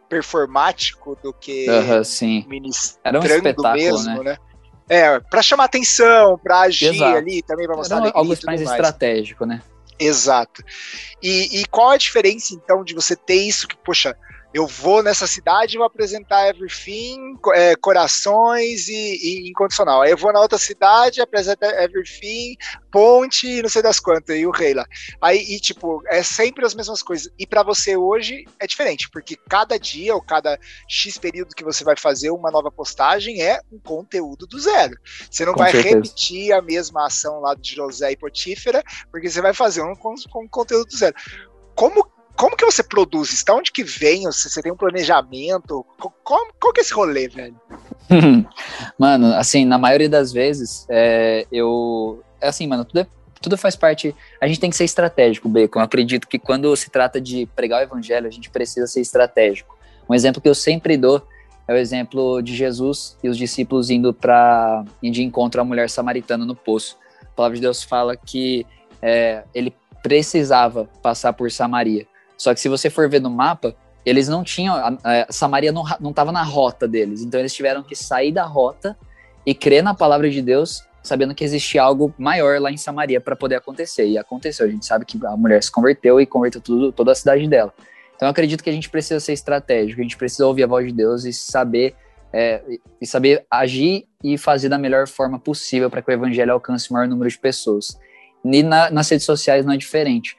performático 0.09 1.17
do 1.23 1.33
que 1.33 1.69
uhum, 1.69 2.05
sim. 2.05 2.47
Era 3.05 3.21
um 3.21 3.25
espetáculo, 3.25 3.75
mesmo, 3.75 4.23
né? 4.23 4.33
né? 4.33 4.39
É, 4.89 5.19
para 5.19 5.43
chamar 5.43 5.65
atenção, 5.65 6.39
para 6.39 6.61
agir 6.61 6.95
Exato. 6.95 7.17
ali, 7.17 7.43
também 7.43 7.67
para 7.67 7.77
mostrar 7.77 7.97
Era 7.99 8.13
algo 8.15 8.29
mais, 8.29 8.45
mais 8.45 8.61
estratégico, 8.61 9.45
né? 9.45 9.61
Exato. 9.99 10.63
E, 11.23 11.61
e 11.61 11.67
qual 11.67 11.91
a 11.91 11.97
diferença, 11.97 12.55
então, 12.55 12.85
de 12.85 12.95
você 12.95 13.17
ter 13.17 13.35
isso 13.35 13.67
que, 13.67 13.77
poxa, 13.77 14.17
eu 14.57 14.67
vou 14.67 15.03
nessa 15.03 15.27
cidade 15.27 15.75
e 15.75 15.79
vou 15.79 15.87
apresentar 15.87 16.49
Everything, 16.49 17.37
é, 17.53 17.77
Corações 17.77 18.89
e, 18.89 18.95
e, 18.95 19.51
Incondicional. 19.51 20.01
Aí 20.01 20.11
eu 20.11 20.17
vou 20.17 20.33
na 20.33 20.41
outra 20.41 20.57
cidade, 20.57 21.21
apresenta 21.21 21.67
Everything, 21.83 22.57
Ponte 22.91 23.47
e 23.47 23.61
não 23.61 23.69
sei 23.69 23.83
das 23.83 24.01
quantas, 24.01 24.35
e 24.35 24.47
o 24.47 24.51
Rei 24.51 24.73
lá. 24.73 24.87
Aí, 25.21 25.39
e 25.41 25.61
tipo, 25.61 26.03
é 26.07 26.23
sempre 26.23 26.65
as 26.65 26.75
mesmas 26.75 27.03
coisas. 27.03 27.31
E 27.39 27.47
para 27.47 27.63
você 27.63 27.99
hoje 27.99 28.47
é 28.59 28.67
diferente, 28.67 29.11
porque 29.11 29.37
cada 29.47 29.79
dia 29.79 30.15
ou 30.15 30.23
cada 30.23 30.59
X 30.89 31.19
período 31.19 31.55
que 31.55 31.63
você 31.63 31.85
vai 31.85 31.97
fazer 31.97 32.31
uma 32.31 32.51
nova 32.51 32.71
postagem 32.71 33.43
é 33.43 33.61
um 33.71 33.79
conteúdo 33.79 34.47
do 34.47 34.59
zero. 34.59 34.97
Você 35.31 35.45
não 35.45 35.53
Com 35.53 35.59
vai 35.59 35.73
certeza. 35.73 35.97
repetir 35.97 36.53
a 36.53 36.63
mesma 36.63 37.07
ação 37.07 37.41
lá 37.41 37.55
de 37.55 37.75
José 37.75 38.13
e 38.13 38.17
Potífera, 38.17 38.83
porque 39.11 39.29
você 39.29 39.43
vai 39.43 39.53
fazer 39.53 39.83
um 39.83 39.95
com, 39.95 40.15
com 40.31 40.49
conteúdo 40.49 40.87
do 40.87 40.97
zero. 40.97 41.15
Como 41.75 42.16
como 42.37 42.57
que 42.57 42.65
você 42.65 42.83
produz 42.83 43.33
isso? 43.33 43.45
Da 43.45 43.55
onde 43.55 43.73
que 43.73 43.83
vem? 43.83 44.25
Você, 44.25 44.61
tem 44.63 44.71
um 44.71 44.77
planejamento? 44.77 45.85
Como, 46.23 46.53
qual 46.61 46.73
que 46.73 46.81
é 46.81 46.83
esse 46.83 46.93
rolê, 46.93 47.29
velho? 47.29 47.59
mano, 48.99 49.35
assim, 49.35 49.65
na 49.65 49.79
maioria 49.79 50.09
das 50.09 50.33
vezes, 50.33 50.87
é, 50.89 51.47
eu... 51.51 52.23
É 52.41 52.49
assim, 52.49 52.67
mano, 52.67 52.85
tudo, 52.85 53.01
é, 53.01 53.07
tudo 53.41 53.57
faz 53.57 53.75
parte... 53.75 54.15
A 54.41 54.47
gente 54.47 54.61
tem 54.61 54.71
que 54.71 54.77
ser 54.77 54.85
estratégico, 54.85 55.49
Bacon. 55.49 55.81
Eu 55.81 55.85
acredito 55.85 56.29
que 56.29 56.39
quando 56.39 56.75
se 56.77 56.91
trata 56.91 57.21
de 57.21 57.47
pregar 57.57 57.81
o 57.81 57.85
evangelho, 57.85 58.27
a 58.27 58.31
gente 58.31 58.51
precisa 58.51 58.87
ser 58.87 59.01
estratégico. 59.01 59.77
Um 60.09 60.15
exemplo 60.15 60.41
que 60.41 60.49
eu 60.49 60.55
sempre 60.55 60.97
dou 60.97 61.27
é 61.67 61.73
o 61.73 61.77
exemplo 61.77 62.41
de 62.43 62.55
Jesus 62.55 63.17
e 63.23 63.29
os 63.29 63.37
discípulos 63.37 63.91
indo 63.91 64.15
para 64.15 64.85
de 65.03 65.23
encontro 65.23 65.61
à 65.61 65.65
mulher 65.65 65.91
samaritana 65.91 66.45
no 66.45 66.55
poço. 66.55 66.97
A 67.23 67.37
palavra 67.37 67.57
de 67.57 67.63
Deus 67.63 67.83
fala 67.83 68.17
que 68.17 68.65
é, 69.03 69.43
ele 69.55 69.75
precisava 70.03 70.89
passar 71.03 71.33
por 71.33 71.51
Samaria. 71.51 72.07
Só 72.37 72.53
que 72.53 72.61
se 72.61 72.69
você 72.69 72.91
for 72.91 73.09
ver 73.09 73.21
no 73.21 73.31
mapa, 73.31 73.75
eles 74.05 74.29
não 74.29 74.45
tinham. 74.45 74.75
A, 74.77 74.99
a 75.03 75.33
Samaria 75.33 75.73
não, 75.73 75.85
não 76.01 76.13
tava 76.13 76.31
na 76.31 76.43
rota 76.43 76.87
deles. 76.87 77.23
Então 77.23 77.41
eles 77.41 77.53
tiveram 77.55 77.83
que 77.83 77.97
sair 77.97 78.33
da 78.33 78.45
rota 78.45 78.97
e 79.45 79.55
crer 79.55 79.83
na 79.83 79.95
palavra 79.95 80.31
de 80.31 80.41
Deus, 80.41 80.85
sabendo 81.03 81.35
que 81.35 81.45
existia 81.45 81.83
algo 81.83 82.15
maior 82.19 82.61
lá 82.61 82.71
em 82.71 82.77
Samaria 82.77 83.21
para 83.21 83.35
poder 83.35 83.57
acontecer. 83.57 84.07
E 84.07 84.19
aconteceu. 84.19 84.67
A 84.67 84.69
gente 84.69 84.87
sabe 84.87 85.05
que 85.05 85.19
a 85.27 85.37
mulher 85.37 85.63
se 85.63 85.71
converteu 85.71 86.21
e 86.21 86.27
converteu 86.27 86.61
tudo, 86.61 86.93
toda 86.93 87.13
a 87.13 87.15
cidade 87.15 87.47
dela. 87.49 87.73
Então 88.15 88.27
eu 88.27 88.31
acredito 88.31 88.63
que 88.63 88.71
a 88.71 88.73
gente 88.73 88.89
precisa 88.89 89.21
ser 89.21 89.33
estratégico, 89.35 90.01
a 90.01 90.03
gente 90.03 90.17
precisa 90.17 90.47
ouvir 90.47 90.65
a 90.65 90.67
voz 90.67 90.87
de 90.87 90.93
Deus 90.93 91.25
e 91.25 91.33
saber 91.33 91.95
é, 92.33 92.63
e 93.01 93.07
saber 93.07 93.47
agir 93.51 94.07
e 94.23 94.37
fazer 94.37 94.69
da 94.69 94.79
melhor 94.79 95.07
forma 95.07 95.39
possível 95.39 95.89
para 95.91 96.03
que 96.03 96.11
o 96.11 96.13
evangelho 96.13 96.53
alcance 96.53 96.91
o 96.91 96.93
maior 96.93 97.09
número 97.09 97.31
de 97.31 97.39
pessoas. 97.39 97.99
E 98.45 98.63
na, 98.63 98.91
nas 98.91 99.09
redes 99.09 99.27
sociais 99.27 99.65
não 99.65 99.73
é 99.73 99.77
diferente 99.77 100.37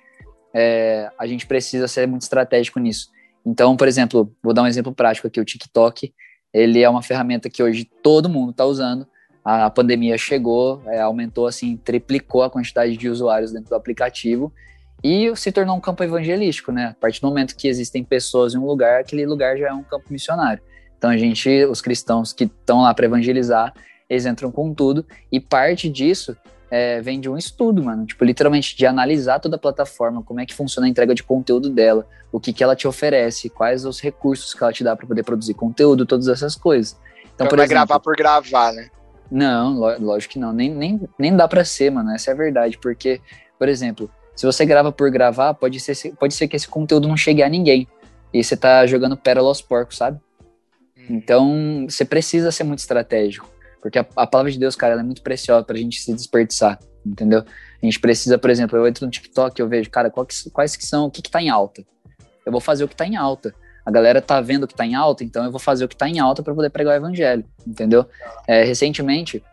é, 0.59 1.11
a 1.19 1.27
gente 1.27 1.45
precisa 1.45 1.87
ser 1.87 2.07
muito 2.07 2.23
estratégico 2.23 2.79
nisso. 2.79 3.11
Então, 3.45 3.77
por 3.77 3.87
exemplo, 3.87 4.35
vou 4.41 4.55
dar 4.55 4.63
um 4.63 4.67
exemplo 4.67 4.91
prático 4.91 5.27
aqui, 5.27 5.39
o 5.39 5.45
TikTok, 5.45 6.11
ele 6.51 6.81
é 6.81 6.89
uma 6.89 7.03
ferramenta 7.03 7.47
que 7.47 7.61
hoje 7.61 7.87
todo 8.01 8.27
mundo 8.27 8.49
está 8.49 8.65
usando, 8.65 9.07
a, 9.45 9.69
pandemia 9.69 10.17
chegou, 10.17 10.81
é, 10.87 10.99
aumentou 10.99 11.45
assim, 11.45 11.77
triplicou 11.77 12.41
a 12.41 12.49
quantidade 12.49 12.97
de 12.97 13.07
usuários 13.07 13.51
dentro 13.51 13.69
do 13.69 13.75
aplicativo 13.75 14.51
e 15.03 15.31
se 15.35 15.51
tornou 15.51 15.77
um 15.77 15.79
campo 15.79 16.03
evangelístico, 16.03 16.71
né? 16.71 16.87
A 16.87 16.93
partir 16.95 17.21
do 17.21 17.27
momento 17.27 17.55
que 17.55 17.67
existem 17.67 18.03
pessoas 18.03 18.55
em 18.55 18.57
um 18.57 18.65
lugar, 18.65 18.99
aquele 18.99 19.27
lugar 19.27 19.57
já 19.57 19.67
é 19.67 19.73
um 19.73 19.83
campo 19.83 20.05
missionário. 20.09 20.61
Então 20.97 21.11
a 21.11 21.17
gente, 21.17 21.65
os 21.65 21.81
cristãos 21.81 22.33
que 22.33 22.45
estão 22.45 22.81
lá 22.81 22.93
para 22.95 23.05
evangelizar, 23.05 23.73
eles 24.09 24.25
entram 24.25 24.51
com 24.51 24.73
tudo 24.73 25.05
e 25.31 25.39
parte 25.39 25.87
disso 25.87 26.35
é, 26.69 27.01
vem 27.01 27.19
de 27.19 27.29
um 27.29 27.38
estudo, 27.38 27.83
mano. 27.83 28.05
Tipo, 28.05 28.25
literalmente 28.25 28.75
de 28.75 28.86
analisar 28.86 29.39
toda 29.39 29.55
a 29.55 29.59
plataforma, 29.59 30.21
como 30.24 30.39
é 30.39 30.45
que 30.45 30.53
funciona 30.53 30.88
a 30.88 30.89
entrega 30.89 31.15
de 31.15 31.24
conteúdo 31.24 31.69
dela, 31.69 32.07
o 32.31 32.39
que, 32.39 32.51
que 32.51 32.63
ela 32.63 32.75
te 32.75 32.88
oferece, 32.88 33.50
quais 33.50 33.86
os 33.86 34.00
recursos 34.00 34.53
que 34.53 34.63
ela 34.63 34.74
te 34.74 34.83
dá 34.83 34.95
para 34.95 35.07
poder 35.07 35.24
produzir 35.24 35.53
conteúdo, 35.53 36.05
todas 36.05 36.27
essas 36.27 36.55
coisas. 36.55 36.97
Então, 37.21 37.31
então 37.33 37.47
por 37.47 37.57
vai 37.57 37.65
exemplo, 37.65 37.88
gravar 37.88 38.00
por 38.00 38.15
gravar, 38.15 38.74
né? 38.74 38.89
Não, 39.29 39.77
lógico 40.00 40.33
que 40.33 40.39
não. 40.39 40.53
Nem, 40.53 40.74
nem, 40.74 41.01
nem 41.17 41.36
dá 41.36 41.47
para 41.47 41.63
ser, 41.63 41.91
mano. 41.91 42.12
Essa 42.12 42.31
é 42.31 42.33
a 42.33 42.38
verdade. 42.38 42.77
Porque, 42.77 43.21
por 43.59 43.67
exemplo, 43.67 44.09
se 44.36 44.45
você 44.45 44.65
grava 44.65 44.91
por 44.91 45.09
gravar, 45.12 45.53
pode 45.53 45.79
ser, 45.79 46.13
pode 46.15 46.33
ser 46.33 46.47
que 46.47 46.55
esse 46.55 46.67
conteúdo 46.67 47.07
não 47.07 47.17
chegue 47.17 47.43
a 47.43 47.50
ninguém. 47.50 47.88
E 48.33 48.43
você 48.43 48.55
tá 48.55 48.86
jogando 48.86 49.17
pérola 49.17 49.50
aos 49.50 49.62
porcos, 49.62 49.97
sabe? 49.97 50.19
Hum. 50.97 51.05
Então, 51.09 51.86
você 51.89 52.05
precisa 52.05 52.51
ser 52.51 52.63
muito 52.63 52.79
estratégico. 52.79 53.50
Porque 53.81 54.00
a, 54.00 54.05
a 54.15 54.27
palavra 54.27 54.51
de 54.51 54.60
Deus, 54.60 54.75
cara, 54.75 54.93
ela 54.93 55.01
é 55.01 55.05
muito 55.05 55.22
preciosa 55.22 55.63
pra 55.63 55.77
gente 55.77 56.00
se 56.01 56.13
desperdiçar, 56.13 56.79
entendeu? 57.05 57.39
A 57.81 57.86
gente 57.86 58.00
precisa, 58.00 58.38
por 58.38 58.50
exemplo, 58.50 58.77
eu 58.77 58.88
entro 58.88 59.05
no 59.05 59.12
TikTok 59.12 59.60
e 59.60 59.62
eu 59.62 59.67
vejo, 59.67 59.89
cara, 59.89 60.10
quais, 60.10 60.50
quais 60.51 60.75
que 60.75 60.86
são, 60.86 61.05
o 61.05 61.12
que 61.12 61.22
que 61.22 61.29
tá 61.29 61.41
em 61.41 61.50
alta? 61.50 61.84
Eu 62.46 62.51
vou 62.51 62.62
fazer 62.62 62.84
o 62.84 62.88
que 62.88 62.96
tá 62.96 63.05
em 63.05 63.15
alta. 63.15 63.53
A 63.86 63.91
galera 63.91 64.22
tá 64.22 64.41
vendo 64.41 64.63
o 64.63 64.67
que 64.67 64.75
tá 64.75 64.86
em 64.86 64.96
alta, 64.96 65.24
então 65.24 65.46
eu 65.46 65.51
vou 65.51 65.60
fazer 65.60 65.86
o 65.86 65.88
que 65.88 65.96
tá 65.96 66.10
em 66.10 66.19
alta 66.19 66.43
para 66.43 66.53
poder 66.53 66.69
pregar 66.69 66.93
o 66.93 66.98
evangelho, 66.98 67.46
entendeu? 67.65 68.05
É, 68.46 68.63
recentemente, 68.63 69.43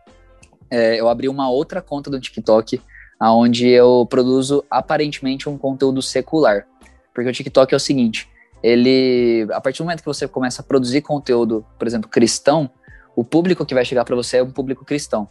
é, 0.71 1.01
eu 1.01 1.09
abri 1.09 1.29
uma 1.29 1.49
outra 1.49 1.81
conta 1.81 2.11
do 2.11 2.21
TikTok, 2.21 2.81
onde 3.21 3.69
eu 3.69 4.07
produzo 4.11 4.65
aparentemente 4.71 5.49
um 5.49 5.57
conteúdo 5.57 6.03
secular. 6.03 6.67
Porque 7.15 7.31
o 7.31 7.33
TikTok 7.33 7.73
é 7.73 7.77
o 7.77 7.81
seguinte, 7.81 8.29
ele, 8.63 9.47
a 9.53 9.61
partir 9.61 9.79
do 9.79 9.85
momento 9.85 10.01
que 10.01 10.07
você 10.07 10.27
começa 10.27 10.63
a 10.63 10.65
produzir 10.65 11.03
conteúdo, 11.03 11.65
por 11.79 11.87
exemplo, 11.87 12.09
cristão, 12.09 12.71
o 13.17 13.25
público 13.25 13.65
que 13.65 13.75
vai 13.75 13.85
chegar 13.85 14.05
para 14.05 14.17
você 14.17 14.39
é 14.39 14.43
um 14.43 14.51
público 14.51 14.85
cristão. 14.85 15.29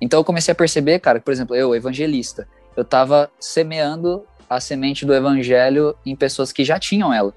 Então 0.00 0.20
eu 0.20 0.24
comecei 0.24 0.52
a 0.52 0.54
perceber, 0.54 0.98
cara, 0.98 1.20
por 1.20 1.32
exemplo, 1.32 1.54
eu, 1.54 1.74
evangelista, 1.74 2.48
eu 2.76 2.82
estava 2.82 3.30
semeando 3.38 4.24
a 4.48 4.60
semente 4.60 5.06
do 5.06 5.14
evangelho 5.14 5.96
em 6.04 6.14
pessoas 6.14 6.52
que 6.52 6.64
já 6.64 6.78
tinham 6.78 7.12
ela. 7.12 7.32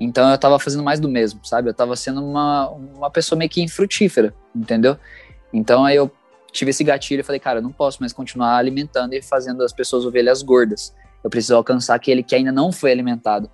Então 0.00 0.28
eu 0.28 0.34
estava 0.34 0.58
fazendo 0.58 0.82
mais 0.82 1.00
do 1.00 1.08
mesmo, 1.08 1.40
sabe? 1.44 1.68
Eu 1.68 1.72
estava 1.72 1.96
sendo 1.96 2.24
uma, 2.24 2.68
uma 2.68 3.10
pessoa 3.10 3.38
meio 3.38 3.50
que 3.50 3.62
infrutífera, 3.62 4.34
entendeu? 4.54 4.96
Então 5.52 5.84
aí 5.84 5.96
eu 5.96 6.10
tive 6.52 6.70
esse 6.70 6.84
gatilho 6.84 7.20
e 7.20 7.24
falei, 7.24 7.40
cara, 7.40 7.58
eu 7.58 7.62
não 7.62 7.72
posso 7.72 7.98
mais 8.00 8.12
continuar 8.12 8.56
alimentando 8.56 9.14
e 9.14 9.22
fazendo 9.22 9.62
as 9.62 9.72
pessoas 9.72 10.04
ovelhas 10.04 10.42
gordas. 10.42 10.94
eu 11.22 11.30
preciso 11.30 11.56
alcançar 11.56 11.94
aquele 11.94 12.22
que 12.22 12.34
ainda 12.34 12.52
não 12.52 12.72
foi 12.72 12.90
alimentado. 12.92 13.50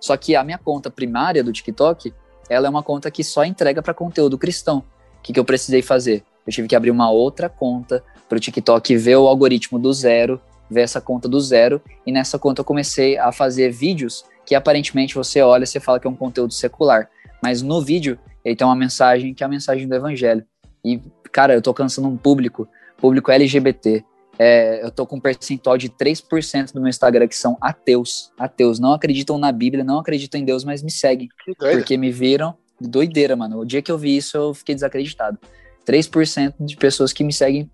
Só 0.00 0.16
que 0.16 0.36
a 0.36 0.44
minha 0.44 0.58
conta 0.58 0.90
primária 0.90 1.42
do 1.42 1.52
TikTok, 1.52 2.14
ela 2.48 2.66
é 2.66 2.70
uma 2.70 2.82
conta 2.82 3.10
que 3.10 3.24
só 3.24 3.44
entrega 3.44 3.82
para 3.82 3.92
conteúdo 3.92 4.38
cristão. 4.38 4.84
O 5.28 5.30
que, 5.30 5.34
que 5.34 5.40
eu 5.40 5.44
precisei 5.44 5.82
fazer? 5.82 6.22
Eu 6.46 6.52
tive 6.52 6.66
que 6.66 6.74
abrir 6.74 6.90
uma 6.90 7.10
outra 7.10 7.50
conta 7.50 8.02
para 8.26 8.36
o 8.36 8.40
TikTok 8.40 8.96
ver 8.96 9.16
o 9.16 9.26
algoritmo 9.26 9.78
do 9.78 9.92
zero, 9.92 10.40
ver 10.70 10.80
essa 10.80 11.00
conta 11.00 11.28
do 11.28 11.38
zero, 11.38 11.82
e 12.06 12.10
nessa 12.10 12.38
conta 12.38 12.62
eu 12.62 12.64
comecei 12.64 13.18
a 13.18 13.30
fazer 13.30 13.70
vídeos 13.70 14.24
que 14.46 14.54
aparentemente 14.54 15.14
você 15.14 15.42
olha 15.42 15.64
e 15.64 15.66
você 15.66 15.80
fala 15.80 16.00
que 16.00 16.06
é 16.06 16.10
um 16.10 16.16
conteúdo 16.16 16.54
secular, 16.54 17.10
mas 17.42 17.60
no 17.60 17.82
vídeo 17.82 18.18
ele 18.42 18.56
tem 18.56 18.66
uma 18.66 18.74
mensagem 18.74 19.34
que 19.34 19.42
é 19.42 19.46
a 19.46 19.48
mensagem 19.48 19.86
do 19.86 19.94
evangelho. 19.94 20.42
E, 20.82 20.98
cara, 21.30 21.52
eu 21.52 21.60
tô 21.60 21.68
alcançando 21.68 22.08
um 22.08 22.16
público, 22.16 22.66
público 22.96 23.30
LGBT, 23.30 24.02
é, 24.38 24.82
eu 24.82 24.90
tô 24.90 25.04
com 25.04 25.16
um 25.16 25.20
percentual 25.20 25.76
de 25.76 25.90
3% 25.90 26.72
do 26.72 26.80
meu 26.80 26.88
Instagram 26.88 27.26
que 27.26 27.36
são 27.36 27.58
ateus. 27.60 28.32
Ateus, 28.38 28.78
não 28.78 28.92
acreditam 28.92 29.36
na 29.36 29.50
Bíblia, 29.50 29.82
não 29.82 29.98
acreditam 29.98 30.40
em 30.40 30.44
Deus, 30.44 30.64
mas 30.64 30.82
me 30.82 30.90
seguem. 30.90 31.28
Porque 31.76 31.98
me 31.98 32.12
viram. 32.12 32.56
Doideira, 32.80 33.34
mano. 33.36 33.58
O 33.60 33.64
dia 33.64 33.82
que 33.82 33.90
eu 33.90 33.98
vi 33.98 34.16
isso, 34.16 34.36
eu 34.36 34.54
fiquei 34.54 34.74
desacreditado. 34.74 35.38
3% 35.86 36.54
de 36.60 36.76
pessoas 36.76 37.12
que 37.12 37.24
me 37.24 37.32
seguem 37.32 37.70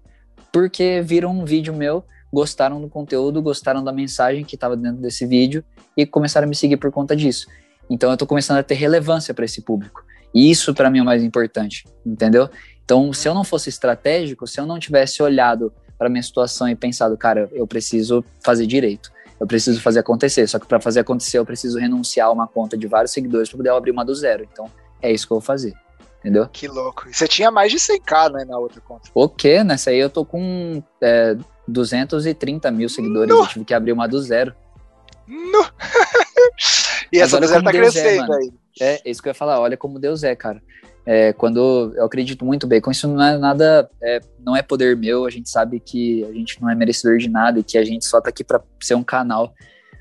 porque 0.52 1.02
viram 1.02 1.32
um 1.32 1.44
vídeo 1.44 1.74
meu, 1.74 2.04
gostaram 2.32 2.80
do 2.80 2.88
conteúdo, 2.88 3.42
gostaram 3.42 3.82
da 3.82 3.92
mensagem 3.92 4.44
que 4.44 4.54
estava 4.54 4.76
dentro 4.76 5.02
desse 5.02 5.26
vídeo 5.26 5.64
e 5.96 6.06
começaram 6.06 6.46
a 6.46 6.48
me 6.48 6.54
seguir 6.54 6.76
por 6.76 6.92
conta 6.92 7.16
disso. 7.16 7.48
Então 7.90 8.10
eu 8.10 8.16
tô 8.16 8.26
começando 8.26 8.58
a 8.58 8.62
ter 8.62 8.74
relevância 8.74 9.34
para 9.34 9.44
esse 9.44 9.62
público. 9.62 10.04
E 10.32 10.50
isso 10.50 10.72
para 10.72 10.88
mim 10.88 11.00
é 11.00 11.02
o 11.02 11.04
mais 11.04 11.22
importante, 11.22 11.84
entendeu? 12.06 12.48
Então, 12.84 13.12
se 13.12 13.28
eu 13.28 13.34
não 13.34 13.44
fosse 13.44 13.68
estratégico, 13.68 14.46
se 14.46 14.60
eu 14.60 14.66
não 14.66 14.78
tivesse 14.78 15.22
olhado 15.22 15.72
para 15.96 16.08
minha 16.08 16.22
situação 16.22 16.68
e 16.68 16.74
pensado, 16.74 17.16
cara, 17.16 17.48
eu 17.52 17.66
preciso 17.66 18.24
fazer 18.44 18.66
direito. 18.66 19.10
Eu 19.40 19.46
preciso 19.46 19.80
fazer 19.80 20.00
acontecer. 20.00 20.46
Só 20.46 20.58
que 20.58 20.66
para 20.66 20.80
fazer 20.80 21.00
acontecer, 21.00 21.38
eu 21.38 21.46
preciso 21.46 21.78
renunciar 21.78 22.28
a 22.28 22.32
uma 22.32 22.46
conta 22.46 22.76
de 22.76 22.86
vários 22.86 23.12
seguidores 23.12 23.48
para 23.48 23.56
poder 23.56 23.70
abrir 23.70 23.90
uma 23.90 24.04
do 24.04 24.14
zero. 24.14 24.46
Então, 24.52 24.70
é 25.04 25.12
isso 25.12 25.26
que 25.26 25.32
eu 25.32 25.36
vou 25.36 25.44
fazer. 25.44 25.74
Entendeu? 26.20 26.48
Que 26.50 26.66
louco. 26.66 27.06
E 27.08 27.14
você 27.14 27.28
tinha 27.28 27.50
mais 27.50 27.70
de 27.70 27.78
100k, 27.78 28.32
né, 28.32 28.44
na 28.46 28.58
outra 28.58 28.80
conta? 28.80 29.10
O 29.14 29.28
quê? 29.28 29.62
Nessa 29.62 29.90
aí 29.90 29.98
eu 29.98 30.08
tô 30.08 30.24
com 30.24 30.82
é, 31.02 31.36
230 31.68 32.70
mil 32.70 32.88
seguidores. 32.88 33.28
No. 33.28 33.42
Eu 33.42 33.46
tive 33.46 33.64
que 33.64 33.74
abrir 33.74 33.92
uma 33.92 34.08
do 34.08 34.20
zero. 34.22 34.54
No. 35.28 35.66
e 37.12 37.20
essa 37.20 37.38
do 37.38 37.46
zero 37.46 37.62
tá 37.62 37.70
Deus 37.70 37.94
é, 37.94 38.02
crescendo 38.02 38.32
é, 38.32 38.36
aí. 38.38 38.52
É, 38.80 39.10
isso 39.10 39.22
que 39.22 39.28
eu 39.28 39.30
ia 39.30 39.34
falar. 39.34 39.60
Olha 39.60 39.76
como 39.76 39.98
Deus 39.98 40.22
é, 40.22 40.34
cara. 40.34 40.62
É, 41.06 41.34
quando 41.34 41.92
eu 41.94 42.06
acredito 42.06 42.42
muito 42.42 42.66
bem, 42.66 42.80
com 42.80 42.90
isso 42.90 43.06
não 43.06 43.22
é 43.22 43.36
nada, 43.36 43.90
é, 44.02 44.20
não 44.40 44.56
é 44.56 44.62
poder 44.62 44.96
meu, 44.96 45.26
a 45.26 45.30
gente 45.30 45.50
sabe 45.50 45.78
que 45.78 46.24
a 46.24 46.32
gente 46.32 46.60
não 46.62 46.70
é 46.70 46.74
merecedor 46.74 47.18
de 47.18 47.28
nada 47.28 47.60
e 47.60 47.62
que 47.62 47.76
a 47.76 47.84
gente 47.84 48.06
só 48.06 48.22
tá 48.22 48.30
aqui 48.30 48.42
para 48.42 48.62
ser 48.80 48.94
um 48.94 49.04
canal. 49.04 49.52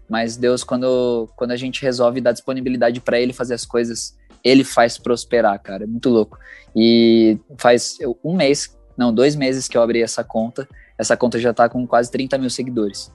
Mas 0.09 0.37
Deus, 0.37 0.63
quando, 0.63 1.29
quando 1.35 1.51
a 1.51 1.57
gente 1.57 1.81
resolve 1.81 2.21
dar 2.21 2.31
disponibilidade 2.31 3.01
para 3.01 3.19
Ele 3.19 3.33
fazer 3.33 3.53
as 3.53 3.65
coisas, 3.65 4.15
Ele 4.43 4.63
faz 4.63 4.97
prosperar, 4.97 5.61
cara. 5.61 5.83
É 5.83 5.87
muito 5.87 6.09
louco. 6.09 6.37
E 6.75 7.37
faz 7.57 7.97
um 8.23 8.35
mês, 8.35 8.77
não, 8.97 9.13
dois 9.13 9.35
meses 9.35 9.67
que 9.67 9.77
eu 9.77 9.81
abri 9.81 10.01
essa 10.01 10.23
conta. 10.23 10.67
Essa 10.97 11.15
conta 11.15 11.39
já 11.39 11.53
tá 11.53 11.69
com 11.69 11.85
quase 11.87 12.11
30 12.11 12.37
mil 12.37 12.49
seguidores. 12.49 13.11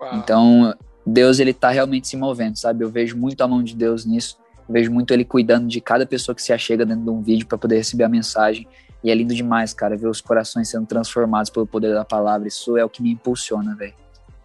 Uau. 0.00 0.16
Então, 0.16 0.74
Deus, 1.06 1.38
ele 1.38 1.52
tá 1.52 1.70
realmente 1.70 2.08
se 2.08 2.16
movendo, 2.16 2.56
sabe? 2.56 2.84
Eu 2.84 2.90
vejo 2.90 3.16
muito 3.16 3.40
a 3.42 3.48
mão 3.48 3.62
de 3.62 3.76
Deus 3.76 4.04
nisso 4.04 4.42
vejo 4.68 4.90
muito 4.90 5.12
ele 5.12 5.24
cuidando 5.24 5.68
de 5.68 5.80
cada 5.80 6.06
pessoa 6.06 6.34
que 6.34 6.42
se 6.42 6.52
achega 6.52 6.86
dentro 6.86 7.04
de 7.04 7.10
um 7.10 7.22
vídeo 7.22 7.46
para 7.46 7.58
poder 7.58 7.76
receber 7.76 8.04
a 8.04 8.08
mensagem. 8.08 8.66
E 9.04 9.10
é 9.10 9.14
lindo 9.14 9.34
demais, 9.34 9.74
cara, 9.74 9.96
ver 9.96 10.06
os 10.06 10.20
corações 10.20 10.68
sendo 10.68 10.86
transformados 10.86 11.50
pelo 11.50 11.66
poder 11.66 11.92
da 11.92 12.04
palavra. 12.04 12.48
Isso 12.48 12.76
é 12.76 12.84
o 12.84 12.88
que 12.88 13.02
me 13.02 13.10
impulsiona, 13.10 13.74
velho. 13.74 13.94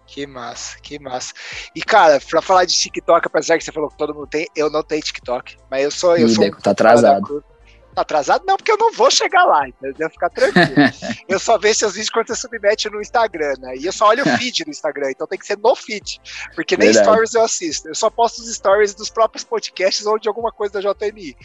Que 0.08 0.26
massa, 0.26 0.78
que 0.82 0.98
massa. 0.98 1.34
E, 1.76 1.82
cara, 1.82 2.20
pra 2.30 2.42
falar 2.42 2.64
de 2.64 2.74
TikTok, 2.74 3.28
apesar 3.28 3.58
que 3.58 3.64
você 3.66 3.74
falou 3.74 3.90
que 3.90 3.98
todo 3.98 4.16
mundo 4.16 4.28
tem, 4.28 4.48
eu 4.56 4.70
não 4.70 4.82
tenho 4.82 5.02
TikTok. 5.02 5.58
Mas 5.70 5.84
eu 5.84 5.92
sou. 5.92 6.18
Eu 6.18 6.28
Ih, 6.28 6.34
sou 6.34 6.50
tá 6.62 6.72
atrasado. 6.72 7.44
Tá 7.94 8.04
atrasado? 8.04 8.44
Não, 8.48 8.56
porque 8.56 8.72
eu 8.72 8.78
não 8.78 8.94
vou 8.94 9.12
chegar 9.12 9.44
lá, 9.44 9.68
entendeu? 9.68 10.10
Ficar 10.10 10.30
tranquilo. 10.30 10.68
eu 11.28 11.40
só 11.40 11.58
vejo 11.58 11.80
seus 11.80 11.94
vídeos 11.94 12.10
quando 12.12 12.28
você 12.28 12.36
submete 12.36 12.90
no 12.90 13.02
Instagram, 13.02 13.56
né? 13.60 13.76
E 13.76 13.86
eu 13.86 13.92
só 13.92 14.08
olho 14.08 14.24
o 14.24 14.30
feed 14.38 14.66
no 14.66 14.72
Instagram, 14.72 15.10
então 15.10 15.28
tem 15.28 15.38
que 15.38 15.46
ser 15.46 15.58
no 15.58 15.76
feed. 15.76 16.22
Porque 16.56 16.78
nem 16.78 16.90
Verdade. 16.90 17.10
stories 17.10 17.34
eu 17.34 17.44
assisto. 17.44 17.90
Eu 17.90 17.96
só 17.96 18.10
posto 18.10 18.40
os 18.40 18.56
stories 18.56 18.94
dos 18.94 19.10
próprios 19.10 19.44
podcasts 19.44 20.06
ou 20.06 20.18
de 20.18 20.30
alguma 20.30 20.52
coisa 20.52 20.80
da 20.80 20.94
JMI. 20.94 21.36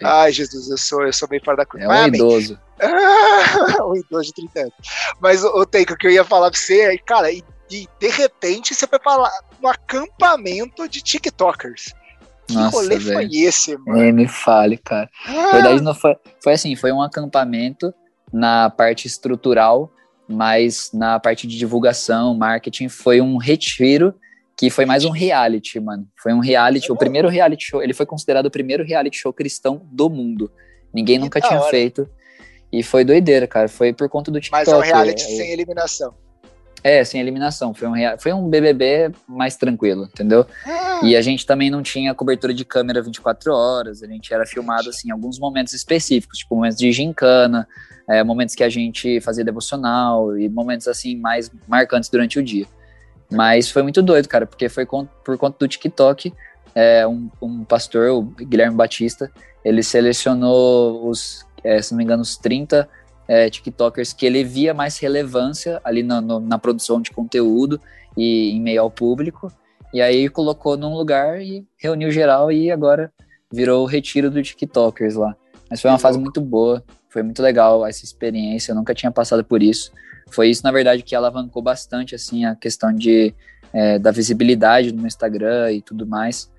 É. 0.00 0.06
Ai, 0.06 0.32
Jesus, 0.32 0.68
eu 0.68 0.78
sou, 0.78 1.02
eu 1.02 1.12
sou 1.12 1.26
bem 1.26 1.40
fora 1.42 1.56
da 1.56 1.66
coisa. 1.66 1.86
É 1.86 1.88
um 1.88 2.06
idoso. 2.06 2.60
um 3.88 3.96
idoso 3.96 4.26
de 4.26 4.34
30 4.34 4.60
anos. 4.60 4.74
Mas 5.18 5.42
o 5.42 5.66
Teiko, 5.66 5.96
que 5.96 6.06
eu 6.06 6.10
ia 6.10 6.24
falar 6.24 6.50
pra 6.50 6.60
você 6.60 6.82
é, 6.82 6.98
cara, 6.98 7.32
e, 7.32 7.42
e 7.70 7.88
de 7.98 8.08
repente 8.08 8.74
você 8.74 8.86
foi 8.86 8.98
falar 9.02 9.32
no 9.60 9.68
acampamento 9.68 10.88
de 10.88 11.02
TikTokers. 11.02 11.92
Que 12.46 12.54
Nossa, 12.54 12.76
rolê 12.76 12.98
véio. 12.98 13.18
foi 13.18 13.28
esse, 13.32 13.76
mano? 13.78 14.00
É, 14.00 14.12
me 14.12 14.28
fale, 14.28 14.76
cara. 14.76 15.10
Ah. 15.26 15.32
Na 15.32 15.52
verdade, 15.52 15.82
não 15.82 15.94
foi, 15.94 16.16
foi 16.42 16.52
assim, 16.52 16.76
foi 16.76 16.92
um 16.92 17.02
acampamento 17.02 17.92
na 18.32 18.70
parte 18.70 19.06
estrutural, 19.06 19.90
mas 20.28 20.90
na 20.92 21.18
parte 21.18 21.46
de 21.46 21.58
divulgação, 21.58 22.34
marketing, 22.34 22.88
foi 22.88 23.20
um 23.20 23.36
retiro 23.36 24.14
que 24.56 24.70
foi 24.70 24.86
mais 24.86 25.04
um 25.04 25.10
reality, 25.10 25.78
mano. 25.80 26.06
Foi 26.16 26.32
um 26.32 26.38
reality, 26.38 26.90
o 26.90 26.96
primeiro 26.96 27.28
reality 27.28 27.64
show, 27.64 27.82
ele 27.82 27.92
foi 27.92 28.06
considerado 28.06 28.46
o 28.46 28.50
primeiro 28.50 28.84
reality 28.84 29.18
show 29.18 29.32
cristão 29.32 29.82
do 29.90 30.08
mundo. 30.08 30.50
Ninguém 30.94 31.18
que 31.18 31.24
nunca 31.24 31.40
tinha 31.40 31.60
hora. 31.60 31.70
feito. 31.70 32.08
E 32.72 32.82
foi 32.82 33.04
doideira, 33.04 33.46
cara. 33.46 33.68
Foi 33.68 33.92
por 33.92 34.08
conta 34.08 34.30
do 34.30 34.40
TikTok. 34.40 34.66
Mas 34.66 34.72
é 34.72 34.76
um 34.76 34.80
reality 34.80 35.24
é, 35.24 35.36
sem 35.36 35.50
eliminação. 35.52 36.14
É, 36.86 37.02
sem 37.02 37.20
eliminação. 37.20 37.74
Foi 37.74 37.88
um, 37.88 37.94
foi 38.16 38.32
um 38.32 38.48
BBB 38.48 39.10
mais 39.26 39.56
tranquilo, 39.56 40.04
entendeu? 40.04 40.46
Ah. 40.64 41.00
E 41.02 41.16
a 41.16 41.20
gente 41.20 41.44
também 41.44 41.68
não 41.68 41.82
tinha 41.82 42.14
cobertura 42.14 42.54
de 42.54 42.64
câmera 42.64 43.02
24 43.02 43.52
horas, 43.52 44.04
a 44.04 44.06
gente 44.06 44.32
era 44.32 44.46
filmado, 44.46 44.88
assim, 44.90 45.08
em 45.08 45.10
alguns 45.10 45.36
momentos 45.36 45.72
específicos, 45.72 46.38
tipo 46.38 46.54
momentos 46.54 46.78
de 46.78 46.92
gincana, 46.92 47.66
é, 48.08 48.22
momentos 48.22 48.54
que 48.54 48.62
a 48.62 48.68
gente 48.68 49.20
fazia 49.20 49.44
devocional 49.44 50.38
e 50.38 50.48
momentos, 50.48 50.86
assim, 50.86 51.16
mais 51.16 51.50
marcantes 51.66 52.08
durante 52.08 52.38
o 52.38 52.42
dia. 52.42 52.66
Mas 53.32 53.68
foi 53.68 53.82
muito 53.82 54.00
doido, 54.00 54.28
cara, 54.28 54.46
porque 54.46 54.68
foi 54.68 54.86
por 54.86 55.36
conta 55.36 55.56
do 55.58 55.66
TikTok, 55.66 56.32
é, 56.72 57.04
um, 57.04 57.28
um 57.42 57.64
pastor, 57.64 58.10
o 58.10 58.22
Guilherme 58.22 58.76
Batista, 58.76 59.28
ele 59.64 59.82
selecionou 59.82 61.08
os, 61.08 61.44
é, 61.64 61.82
se 61.82 61.90
não 61.90 61.98
me 61.98 62.04
engano, 62.04 62.22
os 62.22 62.36
30 62.36 62.88
é, 63.28 63.50
TikTokers 63.50 64.12
que 64.12 64.26
ele 64.26 64.44
via 64.44 64.72
mais 64.72 64.98
relevância 64.98 65.80
ali 65.84 66.02
na, 66.02 66.20
no, 66.20 66.40
na 66.40 66.58
produção 66.58 67.00
de 67.00 67.10
conteúdo 67.10 67.80
e 68.16 68.50
em 68.50 68.60
meio 68.60 68.82
ao 68.82 68.90
público. 68.90 69.52
E 69.92 70.00
aí 70.00 70.28
colocou 70.28 70.76
num 70.76 70.94
lugar 70.94 71.40
e 71.40 71.66
reuniu 71.78 72.10
geral 72.10 72.50
e 72.52 72.70
agora 72.70 73.12
virou 73.52 73.82
o 73.84 73.86
retiro 73.86 74.30
do 74.30 74.42
TikTokers 74.42 75.14
lá. 75.14 75.36
Mas 75.70 75.80
foi 75.80 75.90
uma 75.90 75.98
fase 75.98 76.18
muito 76.18 76.40
boa, 76.40 76.84
foi 77.08 77.22
muito 77.22 77.42
legal 77.42 77.86
essa 77.86 78.04
experiência, 78.04 78.72
eu 78.72 78.76
nunca 78.76 78.94
tinha 78.94 79.10
passado 79.10 79.44
por 79.44 79.62
isso. 79.62 79.92
Foi 80.30 80.48
isso, 80.48 80.62
na 80.64 80.72
verdade, 80.72 81.02
que 81.02 81.14
alavancou 81.14 81.62
bastante 81.62 82.14
assim 82.14 82.44
a 82.44 82.54
questão 82.54 82.92
de, 82.92 83.34
é, 83.72 83.98
da 83.98 84.10
visibilidade 84.10 84.92
no 84.92 85.06
Instagram 85.06 85.72
e 85.72 85.80
tudo 85.80 86.06
mais. 86.06 86.50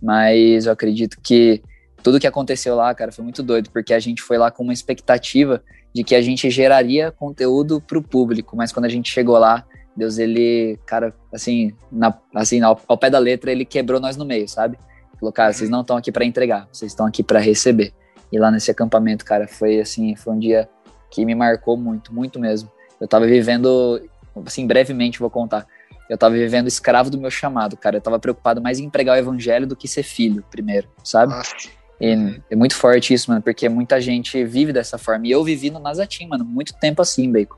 Mas 0.00 0.66
eu 0.66 0.72
acredito 0.72 1.16
que 1.22 1.62
tudo 2.02 2.18
que 2.18 2.26
aconteceu 2.26 2.74
lá, 2.74 2.92
cara, 2.94 3.12
foi 3.12 3.22
muito 3.22 3.42
doido, 3.42 3.70
porque 3.70 3.94
a 3.94 4.00
gente 4.00 4.20
foi 4.20 4.36
lá 4.36 4.50
com 4.50 4.64
uma 4.64 4.72
expectativa 4.72 5.62
de 5.94 6.02
que 6.02 6.14
a 6.14 6.22
gente 6.22 6.50
geraria 6.50 7.10
conteúdo 7.10 7.80
para 7.80 7.98
o 7.98 8.02
público, 8.02 8.56
mas 8.56 8.72
quando 8.72 8.86
a 8.86 8.88
gente 8.88 9.10
chegou 9.10 9.38
lá, 9.38 9.64
Deus, 9.96 10.18
ele, 10.18 10.78
cara, 10.86 11.14
assim, 11.32 11.72
na, 11.90 12.14
assim 12.34 12.62
ao, 12.62 12.80
ao, 12.88 12.96
pé 12.96 13.10
da 13.10 13.18
letra, 13.18 13.52
ele 13.52 13.64
quebrou 13.64 14.00
nós 14.00 14.16
no 14.16 14.24
meio, 14.24 14.48
sabe? 14.48 14.78
Falou, 15.20 15.32
cara, 15.32 15.52
vocês 15.52 15.68
não 15.68 15.82
estão 15.82 15.96
aqui 15.96 16.10
para 16.10 16.24
entregar, 16.24 16.66
vocês 16.72 16.92
estão 16.92 17.06
aqui 17.06 17.22
para 17.22 17.38
receber. 17.38 17.92
E 18.32 18.38
lá 18.38 18.50
nesse 18.50 18.70
acampamento, 18.70 19.24
cara, 19.24 19.46
foi 19.46 19.78
assim, 19.78 20.16
foi 20.16 20.32
um 20.32 20.38
dia 20.38 20.68
que 21.10 21.24
me 21.26 21.34
marcou 21.34 21.76
muito, 21.76 22.12
muito 22.12 22.40
mesmo. 22.40 22.70
Eu 22.98 23.06
tava 23.06 23.26
vivendo, 23.26 24.00
assim, 24.46 24.66
brevemente 24.66 25.20
vou 25.20 25.28
contar. 25.28 25.66
Eu 26.08 26.16
tava 26.16 26.34
vivendo 26.34 26.66
escravo 26.66 27.10
do 27.10 27.18
meu 27.18 27.30
chamado, 27.30 27.76
cara. 27.76 27.98
Eu 27.98 28.00
tava 28.00 28.18
preocupado 28.18 28.60
mais 28.62 28.78
em 28.78 28.88
pregar 28.88 29.16
o 29.16 29.18
evangelho 29.18 29.66
do 29.66 29.76
que 29.76 29.86
ser 29.86 30.02
filho 30.02 30.42
primeiro, 30.50 30.88
sabe? 31.04 31.32
Nossa. 31.32 31.81
E 32.02 32.40
é 32.50 32.56
muito 32.56 32.74
forte 32.74 33.14
isso, 33.14 33.30
mano, 33.30 33.40
porque 33.40 33.68
muita 33.68 34.00
gente 34.00 34.44
vive 34.44 34.72
dessa 34.72 34.98
forma. 34.98 35.24
E 35.24 35.30
eu 35.30 35.44
vivi 35.44 35.70
no 35.70 35.78
Nazatim, 35.78 36.26
mano, 36.26 36.44
muito 36.44 36.74
tempo 36.74 37.00
assim, 37.00 37.30
Bacon. 37.30 37.56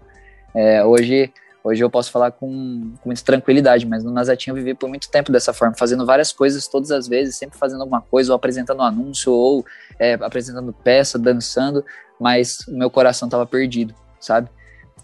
É, 0.55 0.85
hoje, 0.85 1.33
hoje 1.65 1.83
eu 1.83 1.89
posso 1.89 2.13
falar 2.13 2.31
com, 2.31 2.93
com 3.01 3.09
muita 3.09 3.25
tranquilidade, 3.25 3.87
mas 3.87 4.05
no 4.05 4.13
Nazatim 4.13 4.51
eu 4.51 4.55
vivi 4.55 4.75
por 4.75 4.87
muito 4.87 5.11
tempo 5.11 5.33
dessa 5.33 5.55
forma, 5.55 5.75
fazendo 5.75 6.05
várias 6.05 6.31
coisas 6.31 6.69
todas 6.69 6.91
as 6.91 7.09
vezes, 7.09 7.37
sempre 7.37 7.59
fazendo 7.59 7.81
alguma 7.81 8.03
coisa, 8.03 8.33
ou 8.33 8.37
apresentando 8.37 8.81
um 8.81 8.83
anúncio, 8.83 9.33
ou 9.33 9.65
é, 9.99 10.13
apresentando 10.13 10.75
peça, 10.75 11.19
dançando, 11.19 11.83
mas 12.21 12.69
o 12.69 12.77
meu 12.77 12.91
coração 12.91 13.31
tava 13.31 13.47
perdido, 13.47 13.95
sabe? 14.21 14.51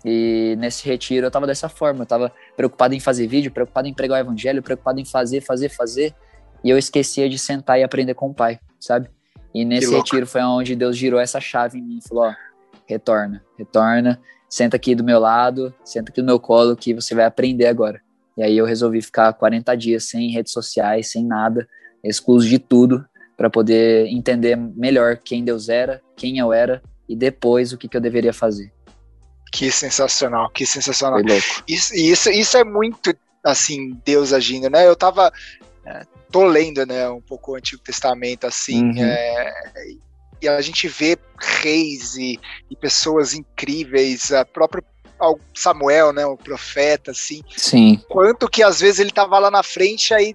E 0.05 0.55
nesse 0.59 0.87
retiro 0.87 1.27
eu 1.27 1.31
tava 1.31 1.47
dessa 1.47 1.71
forma, 1.71 2.03
eu 2.03 2.07
tava 2.07 2.31
preocupado 2.55 2.95
em 2.95 3.01
fazer 3.01 3.27
vídeo, 3.27 3.51
preocupado 3.51 3.89
em 3.89 3.95
pregar 3.95 4.19
o 4.19 4.21
evangelho, 4.21 4.63
preocupado 4.63 5.01
em 5.01 5.05
fazer, 5.07 5.41
fazer, 5.41 5.71
fazer, 5.71 6.15
e 6.63 6.69
eu 6.69 6.77
esquecia 6.77 7.27
de 7.27 7.39
sentar 7.39 7.81
e 7.81 7.83
aprender 7.83 8.13
com 8.13 8.29
o 8.29 8.35
pai, 8.35 8.61
sabe? 8.79 9.09
E 9.55 9.65
nesse 9.65 9.93
retiro 9.93 10.27
foi 10.27 10.43
onde 10.43 10.77
Deus 10.77 10.97
girou 10.97 11.21
essa 11.21 11.41
chave 11.41 11.79
em 11.79 11.83
mim 11.83 11.99
e 11.99 12.09
falou: 12.09 12.25
ó, 12.25 12.35
retorna, 12.87 13.45
retorna, 13.59 14.21
senta 14.49 14.77
aqui 14.77 14.95
do 14.95 15.05
meu 15.05 15.19
lado, 15.19 15.75
senta 15.85 16.11
aqui 16.11 16.21
no 16.21 16.27
meu 16.27 16.41
colo 16.41 16.77
que 16.77 16.95
você 16.95 17.15
vai 17.15 17.25
aprender 17.25 17.67
agora. 17.67 18.01
E 18.37 18.43
aí 18.43 18.57
eu 18.57 18.65
resolvi 18.65 19.03
ficar 19.03 19.33
40 19.33 19.77
dias 19.77 20.09
sem 20.09 20.31
redes 20.31 20.53
sociais, 20.53 21.11
sem 21.11 21.25
nada, 21.25 21.69
excluso 22.03 22.49
de 22.49 22.59
tudo, 22.59 23.05
para 23.37 23.51
poder 23.51 24.07
entender 24.07 24.57
melhor 24.57 25.17
quem 25.17 25.45
Deus 25.45 25.69
era, 25.69 26.01
quem 26.17 26.39
eu 26.39 26.53
era 26.53 26.83
e 27.09 27.17
depois 27.17 27.73
o 27.73 27.79
que, 27.79 27.89
que 27.89 27.97
eu 27.97 28.01
deveria 28.01 28.33
fazer. 28.33 28.73
Que 29.53 29.71
sensacional, 29.71 30.49
que 30.51 30.65
sensacional. 30.65 31.21
Isso, 31.67 31.95
isso, 31.95 32.31
isso 32.31 32.57
é 32.57 32.63
muito, 32.63 33.13
assim, 33.45 33.99
Deus 34.05 34.33
agindo, 34.33 34.71
né? 34.71 34.87
Eu 34.87 34.95
tava, 34.95 35.33
é, 35.87 36.03
tô 36.31 36.45
lendo, 36.45 36.85
né, 36.87 37.09
um 37.09 37.21
pouco 37.21 37.53
o 37.53 37.57
Antigo 37.57 37.83
Testamento, 37.83 38.47
assim, 38.47 38.91
uhum. 38.91 39.03
é, 39.03 39.53
e 40.43 40.49
a 40.49 40.61
gente 40.61 40.89
vê 40.89 41.19
reis 41.39 42.17
e, 42.17 42.39
e 42.71 42.77
pessoas 42.77 43.35
incríveis, 43.35 44.33
a 44.33 44.45
própria 44.45 44.83
Samuel, 45.55 46.13
né, 46.13 46.25
o 46.25 46.37
profeta, 46.37 47.11
assim. 47.11 47.43
Sim. 47.57 48.03
Quanto 48.09 48.49
que 48.49 48.63
às 48.63 48.81
vezes 48.81 49.01
ele 49.01 49.11
tava 49.11 49.39
lá 49.39 49.51
na 49.51 49.63
frente, 49.63 50.15
aí 50.15 50.35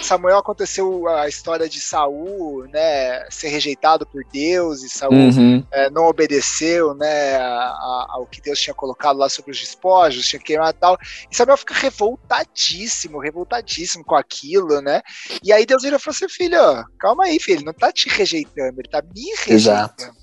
Samuel 0.00 0.38
aconteceu 0.38 1.06
a 1.08 1.28
história 1.28 1.68
de 1.68 1.80
Saul, 1.80 2.66
né, 2.68 3.28
ser 3.30 3.48
rejeitado 3.48 4.06
por 4.06 4.24
Deus 4.32 4.82
e 4.82 4.88
Saul 4.88 5.12
uhum. 5.12 5.64
é, 5.70 5.90
não 5.90 6.06
obedeceu, 6.06 6.94
né, 6.94 7.36
a, 7.36 7.42
a, 7.42 8.06
ao 8.10 8.26
que 8.26 8.40
Deus 8.40 8.60
tinha 8.60 8.74
colocado 8.74 9.18
lá 9.18 9.28
sobre 9.28 9.50
os 9.50 9.60
despojos, 9.60 10.26
tinha 10.26 10.40
queimado 10.40 10.76
e 10.76 10.80
tal. 10.80 10.98
E 11.30 11.36
Samuel 11.36 11.56
fica 11.56 11.74
revoltadíssimo, 11.74 13.18
revoltadíssimo 13.18 14.04
com 14.04 14.14
aquilo, 14.14 14.80
né? 14.80 15.02
E 15.42 15.52
aí 15.52 15.66
Deus 15.66 15.82
vira 15.82 15.96
e 15.96 15.98
falou 15.98 16.14
assim, 16.14 16.28
filho, 16.28 16.58
calma 16.98 17.24
aí, 17.24 17.38
filho, 17.38 17.58
ele 17.58 17.64
não 17.64 17.74
tá 17.74 17.92
te 17.92 18.08
rejeitando, 18.08 18.80
ele 18.80 18.88
tá 18.88 19.02
me 19.02 19.24
rejeitando. 19.44 19.54
Exato 19.54 20.21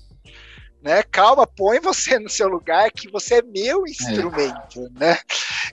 né? 0.82 1.02
Calma, 1.02 1.46
põe 1.46 1.78
você 1.78 2.18
no 2.18 2.28
seu 2.28 2.48
lugar 2.48 2.90
que 2.90 3.10
você 3.10 3.36
é 3.36 3.42
meu 3.42 3.86
instrumento, 3.86 4.80
é. 4.96 4.98
né? 4.98 5.18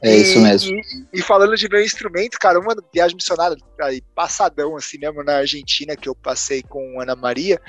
É 0.01 0.15
e, 0.15 0.21
isso 0.21 0.39
mesmo. 0.39 0.75
E, 0.75 1.19
e, 1.19 1.21
falando 1.21 1.55
de 1.55 1.69
meu 1.69 1.81
instrumento, 1.81 2.37
cara, 2.39 2.59
uma 2.59 2.75
viagem 2.93 3.15
missionária 3.15 3.57
aí, 3.81 4.01
passadão, 4.13 4.75
assim 4.75 4.97
mesmo, 4.97 5.23
na 5.23 5.37
Argentina, 5.37 5.95
que 5.95 6.09
eu 6.09 6.15
passei 6.15 6.61
com 6.61 6.99
Ana 6.99 7.15
Maria, 7.15 7.59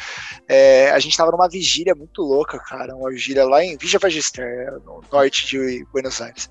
é, 0.49 0.91
a 0.91 0.99
gente 0.99 1.17
tava 1.17 1.31
numa 1.31 1.49
vigília 1.49 1.95
muito 1.95 2.23
louca, 2.23 2.59
cara, 2.59 2.95
uma 2.95 3.11
vigília 3.11 3.45
lá 3.45 3.65
em 3.65 3.77
Villa 3.77 3.99
Magister, 4.03 4.73
no 4.85 5.03
norte 5.11 5.47
de 5.47 5.85
Buenos 5.93 6.21
Aires. 6.21 6.51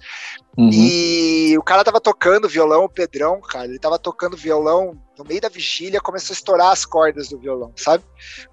Uhum. 0.58 0.70
E 0.72 1.58
o 1.58 1.64
cara 1.64 1.84
tava 1.84 2.02
tocando 2.02 2.50
violão, 2.50 2.86
o 2.86 2.90
Pedrão, 2.90 3.40
cara, 3.42 3.66
ele 3.66 3.80
tava 3.80 4.00
tocando 4.00 4.36
violão 4.38 5.00
no 5.18 5.26
meio 5.26 5.42
da 5.42 5.50
vigília, 5.50 6.00
começou 6.00 6.34
a 6.34 6.38
estourar 6.38 6.72
as 6.72 6.86
cordas 6.86 7.30
do 7.30 7.38
violão, 7.38 7.74
sabe? 7.76 8.04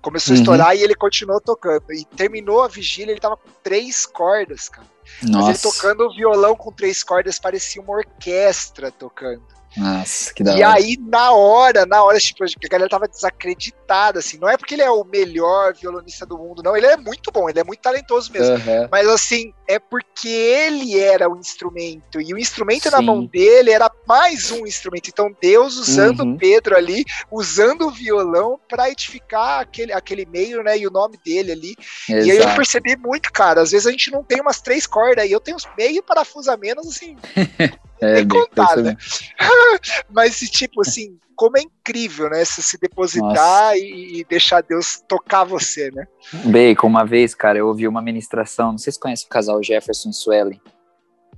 Começou 0.01 0.33
uhum. 0.33 0.39
a 0.39 0.41
estourar 0.41 0.77
e 0.77 0.83
ele 0.83 0.95
continuou 0.95 1.41
tocando. 1.41 1.85
E 1.93 2.05
terminou 2.05 2.63
a 2.63 2.69
vigília, 2.69 3.13
ele 3.13 3.21
tava 3.21 3.37
com 3.37 3.51
três 3.63 4.07
cordas, 4.07 4.69
cara. 4.69 4.87
Nossa. 5.23 5.47
Mas 5.47 5.65
ele 5.65 5.73
tocando 5.73 6.07
o 6.07 6.15
violão 6.15 6.57
com 6.57 6.73
três 6.73 7.03
cordas 7.03 7.39
parecia 7.39 7.83
uma 7.83 7.95
orquestra 7.95 8.91
tocando. 8.91 9.45
Nossa, 9.77 10.33
que 10.33 10.43
da 10.43 10.53
E 10.57 10.63
hora. 10.63 10.75
aí, 10.75 10.97
na 11.01 11.33
hora, 11.33 11.87
na 11.87 12.03
hora, 12.03 12.19
tipo, 12.19 12.45
a 12.45 12.69
galera 12.69 12.89
tava 12.89 13.09
desacreditada, 13.09 14.21
assim. 14.21 14.39
Não 14.39 14.49
é 14.49 14.57
porque 14.57 14.75
ele 14.75 14.83
é 14.83 14.91
o 14.91 15.05
melhor 15.05 15.75
violonista 15.75 16.25
do 16.25 16.39
mundo, 16.39 16.63
não. 16.63 16.77
Ele 16.77 16.87
é 16.87 16.97
muito 16.97 17.31
bom, 17.33 17.49
ele 17.49 17.61
é 17.61 17.65
muito 17.65 17.81
talentoso 17.81 18.33
mesmo. 18.33 18.55
Uhum. 18.55 18.89
Mas, 18.91 19.09
assim, 19.09 19.53
é 19.69 19.79
porque 19.79 20.29
ele 20.29 20.99
era 20.99 21.29
o 21.29 21.37
instrumento. 21.37 22.21
E 22.21 22.33
o 22.33 22.39
instrumento 22.39 22.85
Sim. 22.85 22.91
na 22.91 23.03
mão 23.03 23.25
dele 23.25 23.71
era 23.71 23.91
mais 24.07 24.51
um 24.51 24.67
instrumento. 24.67 25.09
Então, 25.09 25.35
Deus 25.41 25.77
usando 25.77 26.21
uhum. 26.21 26.37
Pedro 26.37 26.77
ali, 26.77 27.05
usando 27.31 27.87
o 27.87 27.91
violão 27.91 28.59
para 28.69 28.91
edificar 28.91 29.61
aquele, 29.61 29.93
aquele 29.93 30.25
meio, 30.27 30.63
né? 30.63 30.79
E 30.79 30.87
o 30.87 30.91
nome 30.91 31.19
dele 31.25 31.53
ali. 31.53 31.75
Exato. 32.09 32.27
E 32.27 32.31
aí 32.31 32.39
eu 32.39 32.55
percebi 32.55 32.97
muito, 32.97 33.33
cara. 33.33 33.61
Às 33.61 33.73
vezes 33.73 33.87
a 33.87 33.91
gente 33.91 34.11
não 34.11 34.23
tem 34.23 34.41
umas 34.41 34.61
três 34.61 34.87
cordas 34.87 35.25
aí. 35.25 35.33
Eu 35.33 35.41
tenho 35.41 35.57
uns 35.57 35.67
meio 35.77 36.03
parafuso 36.03 36.51
a 36.51 36.57
menos, 36.57 36.87
assim. 36.87 37.17
É, 38.01 38.17
nem 38.17 38.29
contar, 38.29 38.77
né? 38.77 38.97
Mas, 40.11 40.39
tipo 40.41 40.81
assim, 40.81 41.19
como 41.35 41.59
é 41.59 41.63
incrível, 41.63 42.31
né? 42.31 42.45
Se 42.45 42.63
se 42.63 42.79
depositar 42.79 43.77
e, 43.77 44.21
e, 44.21 44.25
deixar 44.25 44.63
Deus 44.63 45.03
tocar 45.09 45.45
você, 45.45 45.91
né? 45.91 46.07
Bacon, 46.45 46.87
uma 46.87 47.05
vez, 47.05 47.35
cara, 47.35 47.59
eu 47.59 47.69
ouvi 47.69 47.87
uma 47.87 48.03
ministração, 48.03 48.73
não 48.73 48.79
sei 48.79 48.93
se 48.93 49.01
conhece 49.01 49.25
o 49.27 49.29
casal 49.29 49.63
Jefferson 49.63 50.11
e 50.11 50.15
Suelen. 50.15 50.61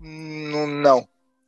Hum, 0.03 0.81
não. 0.83 1.07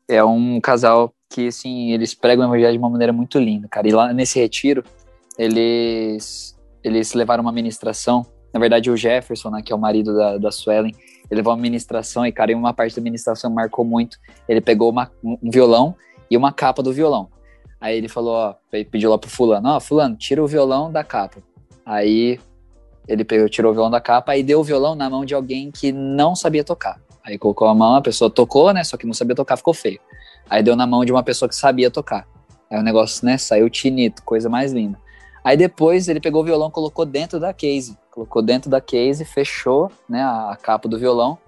É 0.08 0.24
um 0.24 0.60
casal 0.60 1.12
que, 1.28 1.48
assim, 1.48 1.92
eles 1.92 2.14
pregam 2.14 2.46
o 2.46 2.48
evangelho 2.48 2.72
de 2.72 2.78
uma 2.78 2.90
maneira 2.90 3.12
muito 3.12 3.38
linda, 3.38 3.68
cara. 3.68 3.86
E 3.86 3.92
lá 3.92 4.12
nesse 4.12 4.38
retiro, 4.38 4.82
eles, 5.36 6.56
eles 6.82 7.12
levaram 7.12 7.42
uma 7.42 7.52
ministração. 7.52 8.26
Na 8.52 8.60
verdade, 8.60 8.90
o 8.90 8.96
Jefferson, 8.96 9.50
né, 9.50 9.62
que 9.62 9.72
é 9.72 9.76
o 9.76 9.78
marido 9.78 10.16
da, 10.16 10.38
da 10.38 10.50
Suelen, 10.50 10.94
ele 11.30 11.38
levou 11.38 11.52
uma 11.52 11.60
ministração 11.60 12.26
e, 12.26 12.32
cara, 12.32 12.52
em 12.52 12.54
uma 12.54 12.72
parte 12.72 12.96
da 12.96 13.02
ministração 13.02 13.50
marcou 13.50 13.84
muito. 13.84 14.18
Ele 14.48 14.60
pegou 14.60 14.90
uma, 14.90 15.10
um 15.22 15.50
violão 15.50 15.94
e 16.30 16.36
uma 16.36 16.52
capa 16.52 16.82
do 16.82 16.92
violão. 16.92 17.28
Aí 17.80 17.96
ele 17.96 18.08
falou, 18.08 18.34
ó, 18.34 18.54
pediu 18.90 19.10
lá 19.10 19.18
pro 19.18 19.30
fulano, 19.30 19.68
ó, 19.68 19.80
fulano, 19.80 20.16
tira 20.16 20.42
o 20.42 20.46
violão 20.46 20.90
da 20.90 21.04
capa. 21.04 21.38
Aí 21.84 22.40
ele 23.06 23.24
pegou, 23.24 23.48
tirou 23.48 23.70
o 23.70 23.74
violão 23.74 23.90
da 23.90 24.00
capa 24.00 24.36
e 24.36 24.42
deu 24.42 24.60
o 24.60 24.64
violão 24.64 24.94
na 24.94 25.08
mão 25.08 25.24
de 25.24 25.34
alguém 25.34 25.70
que 25.70 25.92
não 25.92 26.34
sabia 26.34 26.64
tocar. 26.64 27.00
Aí 27.24 27.38
colocou 27.38 27.68
a 27.68 27.74
mão, 27.74 27.94
a 27.94 28.02
pessoa 28.02 28.30
tocou, 28.30 28.72
né, 28.72 28.82
só 28.82 28.96
que 28.96 29.06
não 29.06 29.14
sabia 29.14 29.36
tocar, 29.36 29.56
ficou 29.56 29.74
feio. 29.74 30.00
Aí 30.48 30.62
deu 30.62 30.74
na 30.74 30.86
mão 30.86 31.04
de 31.04 31.12
uma 31.12 31.22
pessoa 31.22 31.48
que 31.48 31.54
sabia 31.54 31.90
tocar. 31.90 32.26
Aí 32.70 32.78
o 32.78 32.82
negócio, 32.82 33.24
né, 33.24 33.38
saiu 33.38 33.68
tinito, 33.70 34.22
coisa 34.22 34.48
mais 34.48 34.72
linda. 34.72 34.98
Aí 35.44 35.56
depois 35.56 36.08
ele 36.08 36.20
pegou 36.20 36.42
o 36.42 36.44
violão, 36.44 36.70
colocou 36.70 37.04
dentro 37.04 37.38
da 37.38 37.52
case, 37.52 37.96
colocou 38.18 38.42
dentro 38.42 38.68
da 38.68 38.80
case, 38.80 39.24
fechou, 39.24 39.92
né, 40.08 40.22
a, 40.22 40.58
capa 40.60 40.88
do 40.88 40.98
violão. 40.98 41.38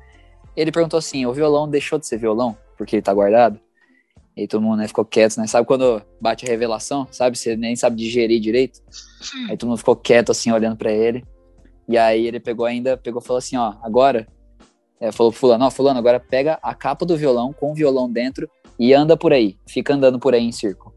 Ele 0.57 0.71
perguntou 0.71 0.99
assim: 0.99 1.27
"O 1.27 1.33
violão 1.33 1.69
deixou 1.69 1.99
de 1.99 2.07
ser 2.07 2.19
violão 2.19 2.57
porque 2.77 2.97
ele 2.97 3.03
tá 3.03 3.13
guardado?" 3.13 3.59
E 4.37 4.47
todo 4.47 4.63
mundo 4.63 4.79
né, 4.79 4.87
ficou 4.87 5.05
quieto, 5.05 5.39
né? 5.39 5.47
Sabe 5.47 5.67
quando 5.67 6.01
bate 6.21 6.47
a 6.47 6.49
revelação, 6.49 7.07
sabe? 7.11 7.37
Você 7.37 7.57
nem 7.57 7.75
sabe 7.75 7.97
digerir 7.97 8.41
direito. 8.41 8.81
Aí 9.49 9.57
todo 9.57 9.69
mundo 9.69 9.79
ficou 9.79 9.97
quieto 9.97 10.31
assim, 10.31 10.53
olhando 10.53 10.77
para 10.77 10.93
ele. 10.93 11.25
E 11.89 11.99
aí 11.99 12.27
ele 12.27 12.39
pegou 12.39 12.65
ainda, 12.65 12.97
pegou 12.97 13.21
falou 13.21 13.39
assim, 13.39 13.57
ó, 13.57 13.75
agora, 13.83 14.27
é, 15.01 15.11
falou 15.11 15.33
pro 15.33 15.41
fulano, 15.41 15.65
ó, 15.65 15.71
fulano, 15.71 15.99
agora 15.99 16.21
pega 16.21 16.59
a 16.63 16.73
capa 16.73 17.05
do 17.05 17.17
violão 17.17 17.53
com 17.53 17.73
o 17.73 17.75
violão 17.75 18.11
dentro 18.11 18.49
e 18.79 18.95
anda 18.95 19.17
por 19.17 19.33
aí, 19.33 19.59
fica 19.69 19.93
andando 19.93 20.19
por 20.19 20.33
aí 20.33 20.45
em 20.45 20.53
círculo. 20.53 20.95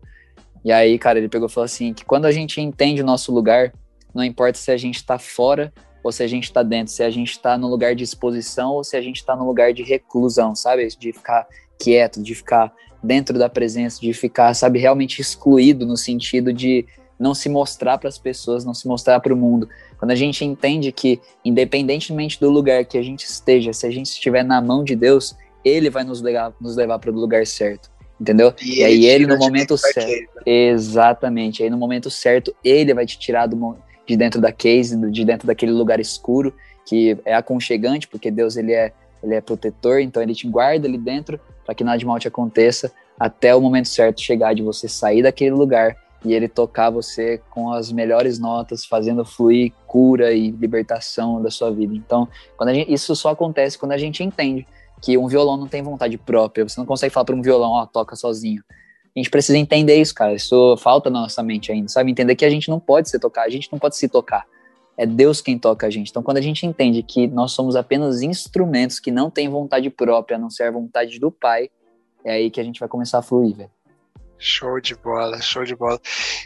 E 0.63 0.71
aí, 0.71 0.97
cara, 0.99 1.17
ele 1.17 1.27
pegou 1.27 1.49
e 1.49 1.51
falou 1.51 1.65
assim, 1.65 1.93
que 1.93 2.05
quando 2.05 2.25
a 2.25 2.31
gente 2.31 2.61
entende 2.61 3.01
o 3.01 3.05
nosso 3.05 3.33
lugar, 3.33 3.73
não 4.13 4.23
importa 4.23 4.57
se 4.57 4.71
a 4.71 4.77
gente 4.77 5.03
tá 5.05 5.17
fora 5.17 5.73
ou 6.03 6.11
se 6.11 6.21
a 6.21 6.27
gente 6.27 6.51
tá 6.51 6.61
dentro, 6.61 6.93
se 6.93 7.01
a 7.01 7.09
gente 7.09 7.39
tá 7.39 7.57
no 7.57 7.67
lugar 7.67 7.95
de 7.95 8.03
exposição 8.03 8.73
ou 8.73 8.83
se 8.83 8.97
a 8.97 9.01
gente 9.01 9.25
tá 9.25 9.35
no 9.35 9.45
lugar 9.45 9.73
de 9.73 9.83
reclusão, 9.83 10.53
sabe? 10.55 10.87
De 10.87 11.13
ficar 11.13 11.47
quieto, 11.79 12.21
de 12.21 12.35
ficar 12.35 12.71
dentro 13.01 13.37
da 13.39 13.49
presença, 13.49 13.99
de 13.99 14.13
ficar, 14.13 14.53
sabe, 14.53 14.79
realmente 14.79 15.21
excluído 15.21 15.85
no 15.85 15.97
sentido 15.97 16.53
de 16.53 16.85
não 17.19 17.33
se 17.33 17.47
mostrar 17.47 17.97
para 17.97 18.09
as 18.09 18.17
pessoas, 18.17 18.65
não 18.65 18.73
se 18.73 18.87
mostrar 18.87 19.19
para 19.19 19.33
o 19.33 19.37
mundo. 19.37 19.69
Quando 19.97 20.11
a 20.11 20.15
gente 20.15 20.43
entende 20.43 20.91
que, 20.91 21.21
independentemente 21.43 22.39
do 22.39 22.49
lugar 22.49 22.83
que 22.85 22.97
a 22.97 23.03
gente 23.03 23.23
esteja, 23.23 23.71
se 23.71 23.85
a 23.85 23.91
gente 23.91 24.07
estiver 24.07 24.43
na 24.43 24.61
mão 24.61 24.83
de 24.83 24.95
Deus, 24.95 25.35
Ele 25.63 25.89
vai 25.89 26.03
nos 26.03 26.21
levar, 26.21 26.53
nos 26.59 26.75
levar 26.75 26.99
para 26.99 27.11
o 27.11 27.13
lugar 27.13 27.45
certo, 27.47 27.89
entendeu? 28.19 28.53
E, 28.61 28.79
e 28.79 28.83
aí 28.83 29.05
Ele 29.05 29.25
no 29.25 29.37
momento 29.37 29.77
certo, 29.77 30.41
exatamente, 30.45 31.63
aí 31.63 31.69
no 31.69 31.77
momento 31.77 32.09
certo 32.09 32.53
Ele 32.63 32.93
vai 32.93 33.05
te 33.05 33.17
tirar 33.17 33.47
do, 33.47 33.77
de 34.05 34.17
dentro 34.17 34.41
da 34.41 34.51
case, 34.51 34.95
de 35.11 35.25
dentro 35.25 35.47
daquele 35.47 35.71
lugar 35.71 35.99
escuro 35.99 36.53
que 36.85 37.17
é 37.25 37.33
aconchegante, 37.33 38.07
porque 38.07 38.29
Deus 38.29 38.57
ele 38.57 38.73
é 38.73 38.91
ele 39.23 39.35
é 39.35 39.41
protetor, 39.41 40.01
então 40.01 40.21
ele 40.21 40.35
te 40.35 40.45
guarda 40.47 40.85
ali 40.85 40.97
dentro 40.97 41.39
para 41.65 41.73
que 41.73 41.81
nada 41.81 41.97
de 41.97 42.05
mal 42.05 42.19
te 42.19 42.27
aconteça 42.27 42.91
até 43.17 43.55
o 43.55 43.61
momento 43.61 43.87
certo 43.87 44.19
chegar 44.19 44.53
de 44.53 44.61
você 44.61 44.89
sair 44.89 45.23
daquele 45.23 45.51
lugar 45.51 45.95
e 46.25 46.33
ele 46.33 46.47
tocar 46.47 46.89
você 46.89 47.41
com 47.49 47.71
as 47.71 47.91
melhores 47.91 48.39
notas, 48.39 48.85
fazendo 48.85 49.25
fluir 49.25 49.71
cura 49.87 50.33
e 50.33 50.51
libertação 50.51 51.41
da 51.41 51.49
sua 51.49 51.71
vida. 51.71 51.93
Então, 51.93 52.27
quando 52.57 52.73
gente, 52.73 52.91
isso 52.91 53.15
só 53.15 53.29
acontece 53.29 53.77
quando 53.77 53.91
a 53.91 53.97
gente 53.97 54.23
entende 54.23 54.67
que 55.01 55.17
um 55.17 55.27
violão 55.27 55.57
não 55.57 55.67
tem 55.67 55.81
vontade 55.81 56.17
própria, 56.17 56.67
você 56.67 56.79
não 56.79 56.85
consegue 56.85 57.13
falar 57.13 57.25
para 57.25 57.35
um 57.35 57.41
violão, 57.41 57.71
ó, 57.71 57.83
oh, 57.83 57.87
toca 57.87 58.15
sozinho. 58.15 58.63
A 59.15 59.19
gente 59.19 59.29
precisa 59.29 59.57
entender 59.57 59.95
isso, 59.95 60.13
cara. 60.13 60.33
Isso 60.33 60.75
falta 60.77 61.09
na 61.09 61.21
nossa 61.21 61.43
mente 61.43 61.71
ainda, 61.71 61.87
sabe? 61.87 62.11
Entender 62.11 62.35
que 62.35 62.45
a 62.45 62.49
gente 62.49 62.69
não 62.69 62.79
pode 62.79 63.09
se 63.09 63.19
tocar, 63.19 63.43
a 63.43 63.49
gente 63.49 63.69
não 63.71 63.79
pode 63.79 63.95
se 63.95 64.07
tocar 64.09 64.45
é 64.97 65.05
Deus 65.05 65.41
quem 65.41 65.57
toca 65.57 65.87
a 65.87 65.89
gente. 65.89 66.09
Então, 66.09 66.23
quando 66.23 66.37
a 66.37 66.41
gente 66.41 66.65
entende 66.65 67.01
que 67.01 67.27
nós 67.27 67.51
somos 67.51 67.75
apenas 67.75 68.21
instrumentos 68.21 68.99
que 68.99 69.11
não 69.11 69.29
têm 69.29 69.49
vontade 69.49 69.89
própria, 69.89 70.37
a 70.37 70.39
não 70.39 70.49
ser 70.49 70.63
a 70.63 70.71
vontade 70.71 71.19
do 71.19 71.31
Pai, 71.31 71.69
é 72.23 72.33
aí 72.33 72.51
que 72.51 72.59
a 72.59 72.63
gente 72.63 72.79
vai 72.79 72.87
começar 72.87 73.19
a 73.19 73.21
fluir, 73.21 73.55
velho. 73.55 73.71
Show 74.37 74.79
de 74.81 74.95
bola, 74.95 75.41
show 75.41 75.63
de 75.63 75.75
bola. 75.75 75.99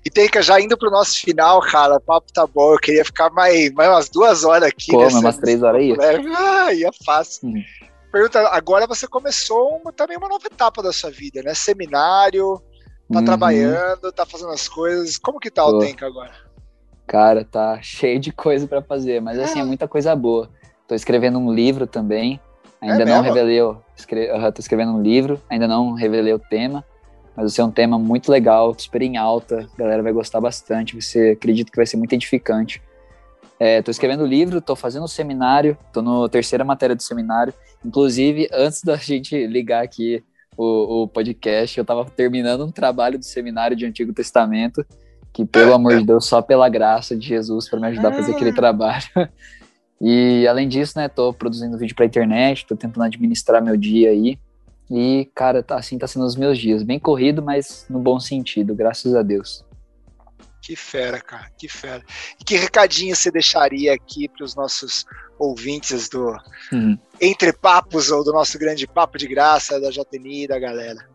E 0.06 0.10
Teika, 0.10 0.42
já 0.42 0.62
indo 0.62 0.78
pro 0.78 0.92
nosso 0.92 1.20
final, 1.20 1.60
cara, 1.62 1.96
o 1.96 2.02
papo 2.02 2.32
tá 2.32 2.46
bom. 2.46 2.74
Eu 2.74 2.80
queria 2.80 3.04
ficar 3.04 3.32
mais, 3.32 3.72
mais 3.72 3.90
umas 3.90 4.10
duas 4.10 4.44
horas 4.44 4.70
aqui. 4.70 4.92
Como, 4.92 5.04
nessa, 5.04 5.20
umas 5.20 5.38
três 5.38 5.64
horas 5.64 5.82
aí? 5.82 5.96
Ah, 6.36 6.74
ia 6.74 6.92
fácil. 7.04 7.50
Uhum. 7.50 7.64
Pergunta, 8.12 8.40
agora 8.50 8.88
você 8.88 9.08
começou 9.08 9.78
uma, 9.78 9.92
também 9.92 10.18
uma 10.18 10.30
nova 10.30 10.46
etapa 10.46 10.82
da 10.82 10.94
sua 10.94 11.12
vida, 11.12 11.42
né? 11.44 11.54
Seminário, 11.54 12.62
tá 13.12 13.20
uhum. 13.20 13.26
trabalhando, 13.26 14.12
tá 14.12 14.26
fazendo 14.26 14.52
as 14.52 14.68
coisas. 14.68 15.18
Como 15.18 15.40
que 15.40 15.52
tá 15.52 15.64
Pô. 15.64 15.78
o 15.78 15.80
Tenka 15.80 16.06
agora? 16.06 16.34
Cara, 17.06 17.46
tá 17.46 17.80
cheio 17.82 18.20
de 18.20 18.32
coisa 18.32 18.68
para 18.68 18.82
fazer, 18.82 19.22
mas 19.22 19.40
assim, 19.40 19.60
é 19.60 19.64
muita 19.64 19.88
coisa 19.88 20.16
boa. 20.16 20.50
Tô 20.88 20.96
escrevendo 20.96 21.38
um 21.38 21.54
livro 21.54 21.86
também, 21.88 22.40
Ainda 22.82 23.04
é 23.04 23.06
não 23.06 23.22
mesmo? 23.22 23.34
revelei, 23.34 23.60
escre... 23.96 24.32
uhum, 24.32 24.52
tô 24.52 24.60
escrevendo 24.60 24.92
um 24.92 25.02
livro, 25.02 25.42
ainda 25.50 25.68
não 25.68 25.94
revelei 25.94 26.34
o 26.34 26.40
tema, 26.40 26.86
mas 27.36 27.46
vai 27.46 27.50
ser 27.50 27.64
um 27.64 27.72
tema 27.72 27.98
muito 27.98 28.32
legal, 28.32 28.76
super 28.78 29.02
em 29.02 29.18
alta, 29.18 29.68
a 29.74 29.78
galera 29.78 30.04
vai 30.04 30.14
gostar 30.14 30.40
bastante, 30.40 31.00
você 31.00 31.32
acredito 31.32 31.72
que 31.72 31.78
vai 31.78 31.86
ser 31.86 31.98
muito 31.98 32.14
edificante. 32.14 32.82
É, 33.60 33.82
tô 33.82 33.90
escrevendo 33.90 34.24
o 34.24 34.28
livro, 34.28 34.62
tô 34.62 34.76
fazendo 34.76 35.04
o 35.04 35.08
seminário, 35.08 35.78
tô 35.92 36.02
na 36.02 36.30
terceira 36.30 36.64
matéria 36.64 36.96
do 36.96 37.02
seminário. 37.02 37.54
Inclusive, 37.84 38.48
antes 38.54 38.84
da 38.84 38.96
gente 38.98 39.48
ligar 39.48 39.84
aqui 39.84 40.24
o, 40.58 41.04
o 41.04 41.08
podcast, 41.08 41.78
eu 41.78 41.86
tava 41.86 42.06
terminando 42.06 42.66
um 42.66 42.72
trabalho 42.72 43.18
do 43.18 43.26
seminário 43.26 43.76
de 43.76 43.86
Antigo 43.86 44.14
Testamento, 44.14 44.86
que 45.34 45.46
pelo 45.46 45.74
amor 45.74 45.98
de 46.00 46.06
Deus, 46.06 46.26
só 46.26 46.42
pela 46.42 46.68
graça 46.70 47.16
de 47.16 47.28
Jesus 47.28 47.70
para 47.70 47.80
me 47.80 47.88
ajudar 47.88 48.10
a 48.10 48.14
fazer 48.14 48.32
aquele 48.34 48.52
ah. 48.52 48.56
trabalho. 48.56 49.06
E 50.00 50.48
além 50.48 50.68
disso, 50.68 50.94
né, 50.96 51.08
tô 51.08 51.34
produzindo 51.34 51.76
vídeo 51.76 51.96
pra 51.96 52.06
internet, 52.06 52.68
tô 52.68 52.76
tentando 52.76 53.04
administrar 53.04 53.64
meu 53.64 53.76
dia 53.76 54.12
aí. 54.12 54.38
E, 54.90 55.30
cara, 55.34 55.64
tá, 55.64 55.76
assim 55.76 55.98
tá 55.98 56.08
sendo 56.08 56.26
os 56.26 56.36
meus 56.36 56.58
dias. 56.58 56.84
Bem 56.84 57.00
corrido, 57.00 57.42
mas 57.42 57.86
no 57.90 58.00
bom 58.00 58.20
sentido, 58.20 58.76
graças 58.76 59.16
a 59.16 59.22
Deus. 59.22 59.66
Que 60.62 60.76
fera, 60.76 61.22
cara, 61.22 61.50
que 61.58 61.70
fera. 61.70 62.04
E 62.40 62.44
que 62.44 62.58
recadinho 62.58 63.16
você 63.16 63.32
deixaria 63.32 63.94
aqui 63.94 64.28
para 64.28 64.44
os 64.44 64.56
nossos 64.56 65.06
ouvintes 65.40 66.10
do 66.10 66.36
uhum. 66.72 66.98
Entre 67.22 67.54
Papos 67.54 68.12
ou 68.12 68.24
do 68.24 68.34
nosso 68.34 68.58
grande 68.60 68.86
papo 68.88 69.18
de 69.18 69.28
graça 69.28 69.80
da 69.80 69.90
JNI 69.90 70.48
da 70.48 70.60
galera? 70.60 71.08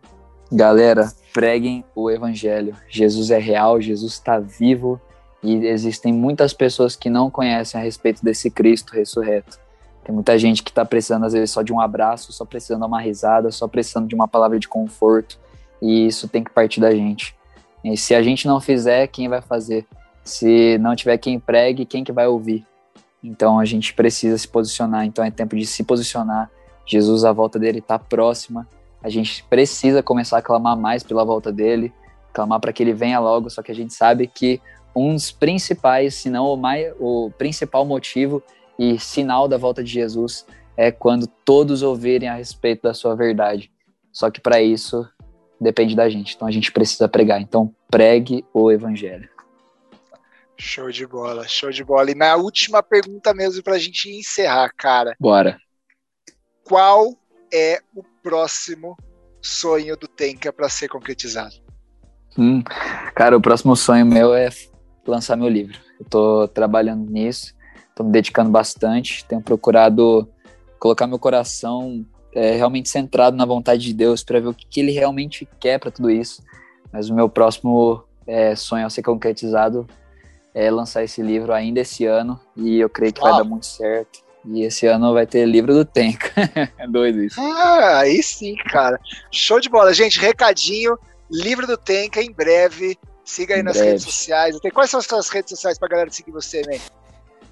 Galera, 0.50 1.12
preguem 1.32 1.84
o 1.94 2.10
evangelho. 2.10 2.76
Jesus 2.88 3.30
é 3.30 3.38
real, 3.38 3.80
Jesus 3.80 4.12
está 4.12 4.38
vivo 4.38 5.00
e 5.42 5.66
existem 5.66 6.12
muitas 6.12 6.52
pessoas 6.52 6.94
que 6.94 7.10
não 7.10 7.30
conhecem 7.30 7.80
a 7.80 7.84
respeito 7.84 8.24
desse 8.24 8.50
Cristo 8.50 8.94
ressurreto. 8.94 9.58
Tem 10.04 10.14
muita 10.14 10.38
gente 10.38 10.62
que 10.62 10.70
está 10.70 10.84
precisando, 10.84 11.26
às 11.26 11.32
vezes, 11.32 11.50
só 11.50 11.62
de 11.62 11.72
um 11.72 11.80
abraço, 11.80 12.32
só 12.32 12.44
precisando 12.44 12.80
de 12.80 12.86
uma 12.86 13.00
risada, 13.00 13.50
só 13.50 13.68
precisando 13.68 14.08
de 14.08 14.14
uma 14.14 14.26
palavra 14.26 14.58
de 14.58 14.68
conforto. 14.68 15.38
E 15.80 16.06
isso 16.06 16.28
tem 16.28 16.42
que 16.42 16.50
partir 16.50 16.80
da 16.80 16.90
gente. 16.90 17.36
E 17.84 17.96
se 17.96 18.14
a 18.14 18.22
gente 18.22 18.46
não 18.46 18.60
fizer, 18.60 19.06
quem 19.08 19.28
vai 19.28 19.40
fazer? 19.40 19.86
Se 20.24 20.78
não 20.78 20.94
tiver 20.94 21.18
quem 21.18 21.38
pregue, 21.38 21.84
quem 21.84 22.04
que 22.04 22.12
vai 22.12 22.26
ouvir? 22.26 22.64
Então 23.22 23.58
a 23.58 23.64
gente 23.64 23.94
precisa 23.94 24.36
se 24.38 24.46
posicionar. 24.46 25.04
Então 25.04 25.24
é 25.24 25.30
tempo 25.30 25.56
de 25.56 25.66
se 25.66 25.82
posicionar. 25.84 26.50
Jesus, 26.86 27.24
a 27.24 27.32
volta 27.32 27.58
dele 27.58 27.78
está 27.78 27.98
próxima. 27.98 28.68
A 29.02 29.08
gente 29.08 29.44
precisa 29.44 30.02
começar 30.02 30.38
a 30.38 30.42
clamar 30.42 30.76
mais 30.76 31.02
pela 31.02 31.24
volta 31.24 31.52
dele, 31.52 31.92
clamar 32.32 32.60
para 32.60 32.72
que 32.72 32.82
ele 32.82 32.92
venha 32.92 33.18
logo. 33.18 33.50
Só 33.50 33.62
que 33.62 33.72
a 33.72 33.74
gente 33.74 33.94
sabe 33.94 34.26
que 34.26 34.60
um 34.94 35.14
dos 35.14 35.32
principais, 35.32 36.14
se 36.14 36.30
não 36.30 36.46
o, 36.46 36.56
mais, 36.56 36.92
o 37.00 37.30
principal 37.36 37.84
motivo 37.84 38.42
e 38.78 38.98
sinal 38.98 39.48
da 39.48 39.56
volta 39.56 39.82
de 39.82 39.90
Jesus 39.90 40.46
é 40.76 40.90
quando 40.90 41.26
todos 41.26 41.82
ouvirem 41.82 42.28
a 42.28 42.34
respeito 42.34 42.82
da 42.82 42.94
sua 42.94 43.14
verdade. 43.14 43.70
Só 44.12 44.30
que 44.30 44.40
para 44.40 44.60
isso 44.60 45.06
depende 45.62 45.94
da 45.94 46.08
gente. 46.08 46.34
Então 46.34 46.46
a 46.46 46.50
gente 46.50 46.72
precisa 46.72 47.08
pregar. 47.08 47.40
Então 47.40 47.74
pregue 47.90 48.44
o 48.52 48.70
evangelho. 48.70 49.28
Show 50.58 50.90
de 50.90 51.06
bola, 51.06 51.46
show 51.48 51.70
de 51.70 51.82
bola. 51.82 52.10
E 52.10 52.14
na 52.14 52.36
última 52.36 52.82
pergunta 52.82 53.32
mesmo 53.34 53.62
para 53.62 53.74
a 53.74 53.78
gente 53.78 54.10
encerrar, 54.10 54.70
cara. 54.76 55.16
Bora. 55.18 55.58
Qual 56.64 57.16
é 57.52 57.80
o 57.94 58.02
próximo 58.22 58.96
sonho 59.40 59.96
do 59.96 60.06
Tenka 60.06 60.52
para 60.52 60.68
ser 60.68 60.88
concretizado? 60.88 61.54
Hum, 62.38 62.62
cara, 63.14 63.36
o 63.36 63.40
próximo 63.40 63.76
sonho 63.76 64.06
meu 64.06 64.32
é 64.32 64.48
lançar 65.06 65.36
meu 65.36 65.48
livro. 65.48 65.78
Eu 65.98 66.06
tô 66.06 66.48
trabalhando 66.48 67.10
nisso, 67.10 67.54
tô 67.94 68.04
me 68.04 68.12
dedicando 68.12 68.50
bastante, 68.50 69.24
tenho 69.26 69.42
procurado 69.42 70.28
colocar 70.78 71.06
meu 71.06 71.18
coração 71.18 72.06
é, 72.34 72.56
realmente 72.56 72.88
centrado 72.88 73.36
na 73.36 73.44
vontade 73.44 73.82
de 73.82 73.94
Deus 73.94 74.22
para 74.22 74.40
ver 74.40 74.48
o 74.48 74.54
que, 74.54 74.66
que, 74.66 74.80
ele 74.80 74.92
realmente 74.92 75.48
quer 75.60 75.78
para 75.78 75.90
tudo 75.90 76.10
isso. 76.10 76.42
Mas 76.92 77.08
o 77.08 77.14
meu 77.14 77.28
próximo 77.28 78.02
é, 78.26 78.54
sonho 78.54 78.86
a 78.86 78.90
ser 78.90 79.02
concretizado 79.02 79.86
é 80.54 80.70
lançar 80.70 81.02
esse 81.02 81.22
livro 81.22 81.52
ainda 81.52 81.80
esse 81.80 82.04
ano 82.04 82.38
e 82.56 82.78
eu 82.78 82.88
creio 82.88 83.12
que 83.12 83.20
vai 83.20 83.32
dar 83.32 83.44
muito 83.44 83.66
certo. 83.66 84.20
E 84.44 84.62
esse 84.62 84.86
ano 84.86 85.14
vai 85.14 85.26
ter 85.26 85.46
livro 85.46 85.72
do 85.72 85.84
Tenka. 85.84 86.32
é 86.76 86.86
doido 86.88 87.22
isso. 87.22 87.40
Ah, 87.40 88.00
aí 88.00 88.22
sim, 88.22 88.56
cara. 88.56 88.98
Show 89.30 89.60
de 89.60 89.68
bola. 89.68 89.94
Gente, 89.94 90.18
recadinho. 90.18 90.98
Livro 91.30 91.66
do 91.66 91.76
Tenka 91.76 92.20
em 92.20 92.32
breve. 92.32 92.98
Siga 93.24 93.54
aí 93.54 93.60
em 93.60 93.62
nas 93.62 93.74
breve. 93.74 93.90
redes 93.90 94.04
sociais. 94.04 94.58
Quais 94.74 94.90
são 94.90 94.98
as 94.98 95.06
suas 95.06 95.28
redes 95.28 95.50
sociais 95.50 95.78
pra 95.78 95.88
galera 95.88 96.10
seguir 96.10 96.32
você, 96.32 96.60
né? 96.66 96.80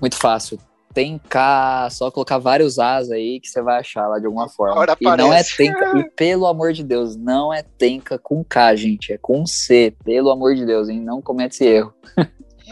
Muito 0.00 0.16
fácil 0.16 0.58
tem 0.92 1.20
K, 1.28 1.88
só 1.90 2.10
colocar 2.10 2.38
vários 2.38 2.78
As 2.78 3.10
aí 3.10 3.40
que 3.40 3.48
você 3.48 3.62
vai 3.62 3.78
achar 3.78 4.08
lá 4.08 4.18
de 4.18 4.26
alguma 4.26 4.48
forma. 4.48 4.76
Ora 4.76 4.96
e 5.00 5.04
não 5.04 5.32
é 5.32 5.42
Tenka, 5.42 5.98
e 5.98 6.04
pelo 6.10 6.46
amor 6.46 6.72
de 6.72 6.82
Deus, 6.82 7.16
não 7.16 7.52
é 7.52 7.62
Tenka 7.62 8.18
com 8.18 8.44
K, 8.44 8.74
gente, 8.76 9.12
é 9.12 9.18
com 9.18 9.46
C, 9.46 9.94
pelo 10.04 10.30
amor 10.30 10.54
de 10.54 10.66
Deus, 10.66 10.88
hein? 10.88 11.00
Não 11.00 11.22
comete 11.22 11.54
esse 11.54 11.64
erro. 11.64 11.94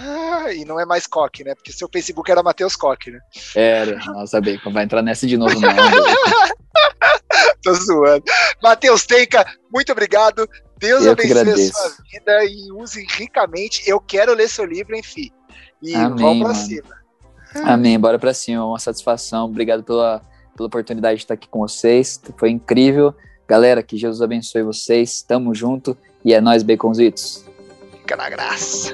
Ah, 0.00 0.52
e 0.52 0.64
não 0.64 0.78
é 0.78 0.84
mais 0.84 1.08
Coque, 1.08 1.42
né? 1.42 1.56
Porque 1.56 1.72
seu 1.72 1.88
Facebook 1.92 2.30
era 2.30 2.40
Matheus 2.40 2.76
Coque, 2.76 3.10
né? 3.10 3.18
Era, 3.54 3.98
nossa, 4.06 4.40
Bacon, 4.40 4.72
vai 4.72 4.84
entrar 4.84 5.02
nessa 5.02 5.26
de 5.26 5.36
novo, 5.36 5.58
não. 5.58 5.68
Tô 7.62 7.74
zoando. 7.74 8.22
Matheus 8.62 9.04
Tenka, 9.04 9.44
muito 9.72 9.90
obrigado. 9.90 10.48
Deus 10.78 11.04
Eu 11.04 11.12
abençoe 11.12 11.50
a 11.50 11.72
sua 11.72 12.04
vida 12.12 12.44
e 12.44 12.70
use 12.72 13.04
ricamente. 13.10 13.82
Eu 13.90 14.00
quero 14.00 14.32
ler 14.34 14.48
seu 14.48 14.64
livro, 14.64 14.96
enfim. 14.96 15.30
E 15.82 15.94
Amém, 15.94 16.16
vamos 16.22 16.44
pra 16.44 16.52
mano. 16.52 16.66
cima. 16.66 16.97
Amém, 17.54 17.98
bora 17.98 18.18
pra 18.18 18.34
cima, 18.34 18.64
uma 18.64 18.78
satisfação. 18.78 19.46
Obrigado 19.46 19.82
pela, 19.82 20.20
pela 20.56 20.66
oportunidade 20.66 21.16
de 21.16 21.24
estar 21.24 21.34
aqui 21.34 21.48
com 21.48 21.60
vocês. 21.60 22.20
Foi 22.36 22.50
incrível. 22.50 23.14
Galera, 23.46 23.82
que 23.82 23.96
Jesus 23.96 24.20
abençoe 24.20 24.62
vocês. 24.62 25.22
Tamo 25.22 25.54
junto 25.54 25.96
e 26.24 26.34
é 26.34 26.40
nós, 26.40 26.62
Baconzitos. 26.62 27.44
Fica 27.92 28.16
na 28.16 28.28
graça. 28.28 28.92